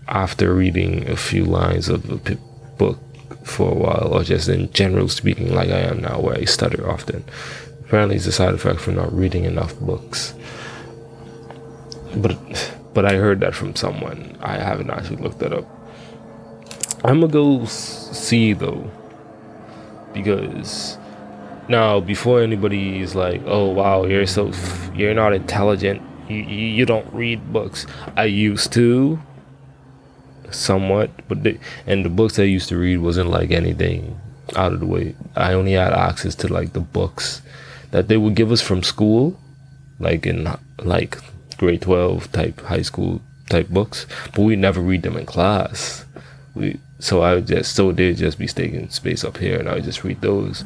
after 0.07 0.53
reading 0.53 1.09
a 1.09 1.15
few 1.15 1.45
lines 1.45 1.89
of 1.89 2.09
a 2.09 2.37
book 2.81 2.97
for 3.43 3.67
a 3.71 3.79
while, 3.85 4.09
or 4.13 4.23
just 4.23 4.49
in 4.49 4.71
general 4.73 5.07
speaking, 5.07 5.53
like 5.53 5.69
I 5.69 5.81
am 5.91 6.01
now, 6.01 6.19
where 6.19 6.37
I 6.37 6.45
stutter 6.45 6.89
often. 6.89 7.23
Apparently, 7.85 8.15
it's 8.15 8.25
a 8.27 8.31
side 8.31 8.53
effect 8.53 8.79
from 8.79 8.95
not 8.95 9.11
reading 9.13 9.45
enough 9.45 9.73
books. 9.79 10.33
But 12.23 12.37
but 12.93 13.03
I 13.05 13.13
heard 13.23 13.39
that 13.41 13.53
from 13.55 13.75
someone. 13.75 14.19
I 14.41 14.57
haven't 14.57 14.89
actually 14.89 15.21
looked 15.23 15.39
that 15.39 15.53
up. 15.53 15.67
I'm 17.03 17.21
gonna 17.21 17.33
go 17.33 17.65
see 17.65 18.53
though, 18.53 18.89
because 20.13 20.97
now 21.67 21.99
before 21.99 22.41
anybody 22.41 22.99
is 23.01 23.15
like, 23.15 23.41
"Oh 23.45 23.67
wow, 23.79 24.05
you're 24.05 24.27
so 24.27 24.51
you're 24.95 25.13
not 25.13 25.33
intelligent. 25.33 26.01
You, 26.29 26.37
you 26.37 26.67
you 26.77 26.85
don't 26.85 27.07
read 27.13 27.39
books." 27.53 27.85
I 28.17 28.25
used 28.25 28.71
to, 28.73 29.19
somewhat, 30.51 31.09
but 31.27 31.43
they, 31.43 31.59
and 31.85 32.05
the 32.05 32.09
books 32.09 32.39
I 32.39 32.43
used 32.43 32.69
to 32.69 32.77
read 32.77 32.97
wasn't 32.97 33.29
like 33.29 33.51
anything 33.51 34.19
out 34.55 34.73
of 34.73 34.79
the 34.79 34.85
way. 34.85 35.15
I 35.35 35.53
only 35.53 35.73
had 35.73 35.93
access 35.93 36.35
to 36.35 36.51
like 36.51 36.73
the 36.73 36.79
books 36.79 37.41
that 37.91 38.07
they 38.07 38.17
would 38.17 38.35
give 38.35 38.51
us 38.51 38.61
from 38.61 38.83
school, 38.83 39.39
like 39.99 40.25
in 40.25 40.49
like 40.79 41.17
grade 41.57 41.81
twelve 41.81 42.31
type 42.31 42.61
high 42.61 42.81
school 42.81 43.21
type 43.49 43.69
books, 43.69 44.05
but 44.33 44.41
we 44.41 44.55
never 44.55 44.81
read 44.81 45.03
them 45.03 45.17
in 45.17 45.25
class. 45.25 46.05
We 46.55 46.79
so 46.99 47.21
I 47.21 47.35
would 47.35 47.47
just 47.47 47.75
so 47.75 47.91
they'd 47.91 48.17
just 48.17 48.37
be 48.37 48.47
taking 48.47 48.89
space 48.89 49.23
up 49.23 49.37
here, 49.37 49.59
and 49.59 49.69
I 49.69 49.75
would 49.75 49.83
just 49.83 50.03
read 50.03 50.21
those 50.21 50.63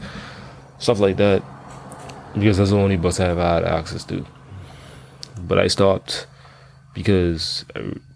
stuff 0.80 1.00
like 1.00 1.18
that 1.18 1.42
because 2.34 2.58
that's 2.58 2.72
the 2.72 2.78
only 2.78 2.98
books 2.98 3.20
I 3.20 3.26
have 3.26 3.38
had 3.38 3.64
access 3.64 4.04
to. 4.06 4.26
But 5.40 5.60
I 5.60 5.68
stopped 5.68 6.28
because 6.96 7.66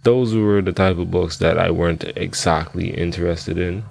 those 0.04 0.34
were 0.34 0.62
the 0.62 0.72
type 0.72 0.98
of 0.98 1.12
books 1.12 1.38
that 1.38 1.60
I 1.60 1.70
weren't 1.70 2.06
exactly 2.16 2.90
interested 2.90 3.60
in. 3.60 3.84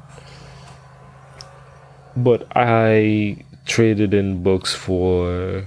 But 2.17 2.49
I 2.57 3.45
traded 3.67 4.15
in 4.15 4.43
books 4.43 4.75
for 4.75 5.67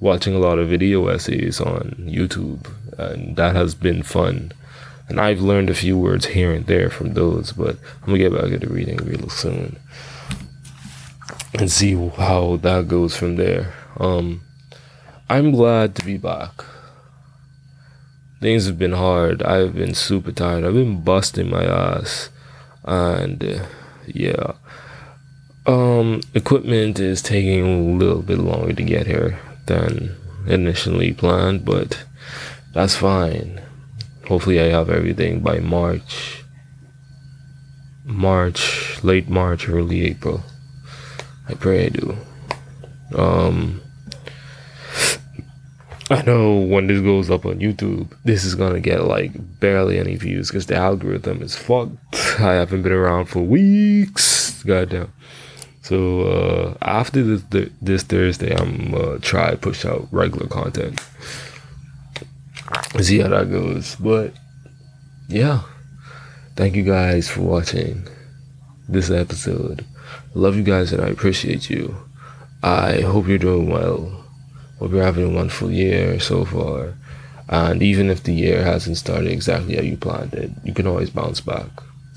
watching 0.00 0.34
a 0.34 0.38
lot 0.38 0.58
of 0.58 0.68
video 0.68 1.06
essays 1.06 1.60
on 1.60 1.94
YouTube, 2.00 2.68
and 2.98 3.36
that 3.36 3.54
has 3.54 3.74
been 3.74 4.02
fun. 4.02 4.52
And 5.08 5.20
I've 5.20 5.40
learned 5.40 5.70
a 5.70 5.74
few 5.74 5.96
words 5.96 6.26
here 6.26 6.52
and 6.52 6.66
there 6.66 6.90
from 6.90 7.14
those, 7.14 7.52
but 7.52 7.76
I'm 8.02 8.06
gonna 8.06 8.18
get 8.18 8.34
back 8.34 8.50
into 8.50 8.68
reading 8.68 8.96
real 8.96 9.30
soon 9.30 9.78
and 11.54 11.70
see 11.70 11.94
how 11.94 12.56
that 12.56 12.88
goes 12.88 13.16
from 13.16 13.36
there. 13.36 13.72
Um, 13.98 14.42
I'm 15.30 15.52
glad 15.52 15.94
to 15.94 16.04
be 16.04 16.18
back 16.18 16.64
things 18.40 18.66
have 18.66 18.78
been 18.78 18.92
hard. 18.92 19.42
I've 19.42 19.74
been 19.74 19.94
super 19.94 20.32
tired. 20.32 20.64
I've 20.64 20.74
been 20.74 21.02
busting 21.02 21.50
my 21.50 21.64
ass, 21.64 22.30
and 22.84 23.42
uh, 23.42 23.66
yeah, 24.06 24.52
um, 25.66 26.20
equipment 26.34 27.00
is 27.00 27.22
taking 27.22 27.64
a 27.64 27.98
little 27.98 28.22
bit 28.22 28.38
longer 28.38 28.72
to 28.72 28.82
get 28.82 29.06
here 29.06 29.38
than 29.66 30.14
initially 30.46 31.12
planned, 31.12 31.64
but 31.64 32.04
that's 32.72 32.94
fine. 32.96 33.60
Hopefully, 34.28 34.60
I 34.60 34.66
have 34.66 34.90
everything 34.90 35.40
by 35.40 35.58
March. 35.58 36.42
March, 38.04 39.02
late 39.02 39.28
March, 39.28 39.68
early 39.68 40.04
April. 40.04 40.44
I 41.48 41.54
pray 41.54 41.86
I 41.86 41.88
do. 41.88 42.16
Um, 43.14 43.80
I 46.08 46.22
know 46.22 46.60
when 46.60 46.86
this 46.86 47.00
goes 47.00 47.30
up 47.30 47.44
on 47.46 47.58
YouTube, 47.58 48.12
this 48.24 48.44
is 48.44 48.54
gonna 48.54 48.80
get 48.80 49.04
like 49.04 49.32
barely 49.58 49.98
any 49.98 50.14
views 50.14 50.48
because 50.48 50.66
the 50.66 50.76
algorithm 50.76 51.42
is 51.42 51.56
fucked. 51.56 51.96
I 52.38 52.54
haven't 52.54 52.82
been 52.82 52.92
around 52.92 53.26
for 53.26 53.40
weeks. 53.40 54.62
Goddamn. 54.62 55.12
So 55.82 56.22
uh, 56.22 56.76
after 56.82 57.22
this 57.22 57.70
this 57.82 58.02
Thursday, 58.04 58.54
I'm 58.54 58.92
gonna 58.92 59.18
try 59.18 59.56
push 59.56 59.84
out 59.84 60.06
regular 60.12 60.46
content. 60.46 61.00
See 63.00 63.18
how 63.18 63.28
that 63.28 63.50
goes. 63.50 63.96
But 63.96 64.32
yeah, 65.28 65.62
thank 66.54 66.76
you 66.76 66.84
guys 66.84 67.28
for 67.28 67.42
watching 67.42 68.06
this 68.88 69.10
episode. 69.10 69.84
Love 70.34 70.56
you 70.56 70.62
guys 70.62 70.92
and 70.92 71.02
I 71.02 71.08
appreciate 71.08 71.68
you. 71.68 71.96
I 72.62 73.00
hope 73.00 73.26
you're 73.26 73.38
doing 73.38 73.68
well. 73.70 74.25
Hope 74.78 74.92
you're 74.92 75.02
having 75.02 75.24
a 75.24 75.34
wonderful 75.34 75.70
year 75.70 76.20
so 76.20 76.44
far. 76.44 76.94
And 77.48 77.82
even 77.82 78.10
if 78.10 78.22
the 78.22 78.32
year 78.32 78.64
hasn't 78.64 78.96
started 78.96 79.30
exactly 79.30 79.76
how 79.76 79.82
you 79.82 79.96
planned 79.96 80.34
it, 80.34 80.50
you 80.64 80.74
can 80.74 80.86
always 80.86 81.10
bounce 81.10 81.40
back. 81.40 81.68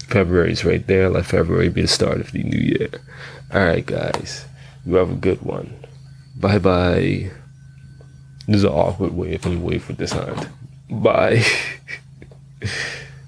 February's 0.07 0.65
right 0.65 0.85
there. 0.87 1.09
Let 1.09 1.25
February 1.25 1.69
be 1.69 1.83
the 1.83 1.87
start 1.87 2.19
of 2.19 2.31
the 2.31 2.43
new 2.43 2.59
year. 2.59 2.89
Alright, 3.53 3.85
guys. 3.85 4.45
You 4.85 4.95
have 4.95 5.11
a 5.11 5.15
good 5.15 5.41
one. 5.41 5.73
Bye 6.35 6.59
bye. 6.59 7.31
This 8.47 8.57
is 8.57 8.63
an 8.63 8.71
awkward 8.71 9.13
wave. 9.13 9.45
me 9.45 9.57
wait 9.57 9.83
for 9.83 9.93
this 9.93 10.13
hand. 10.13 10.49
Bye. 10.89 11.43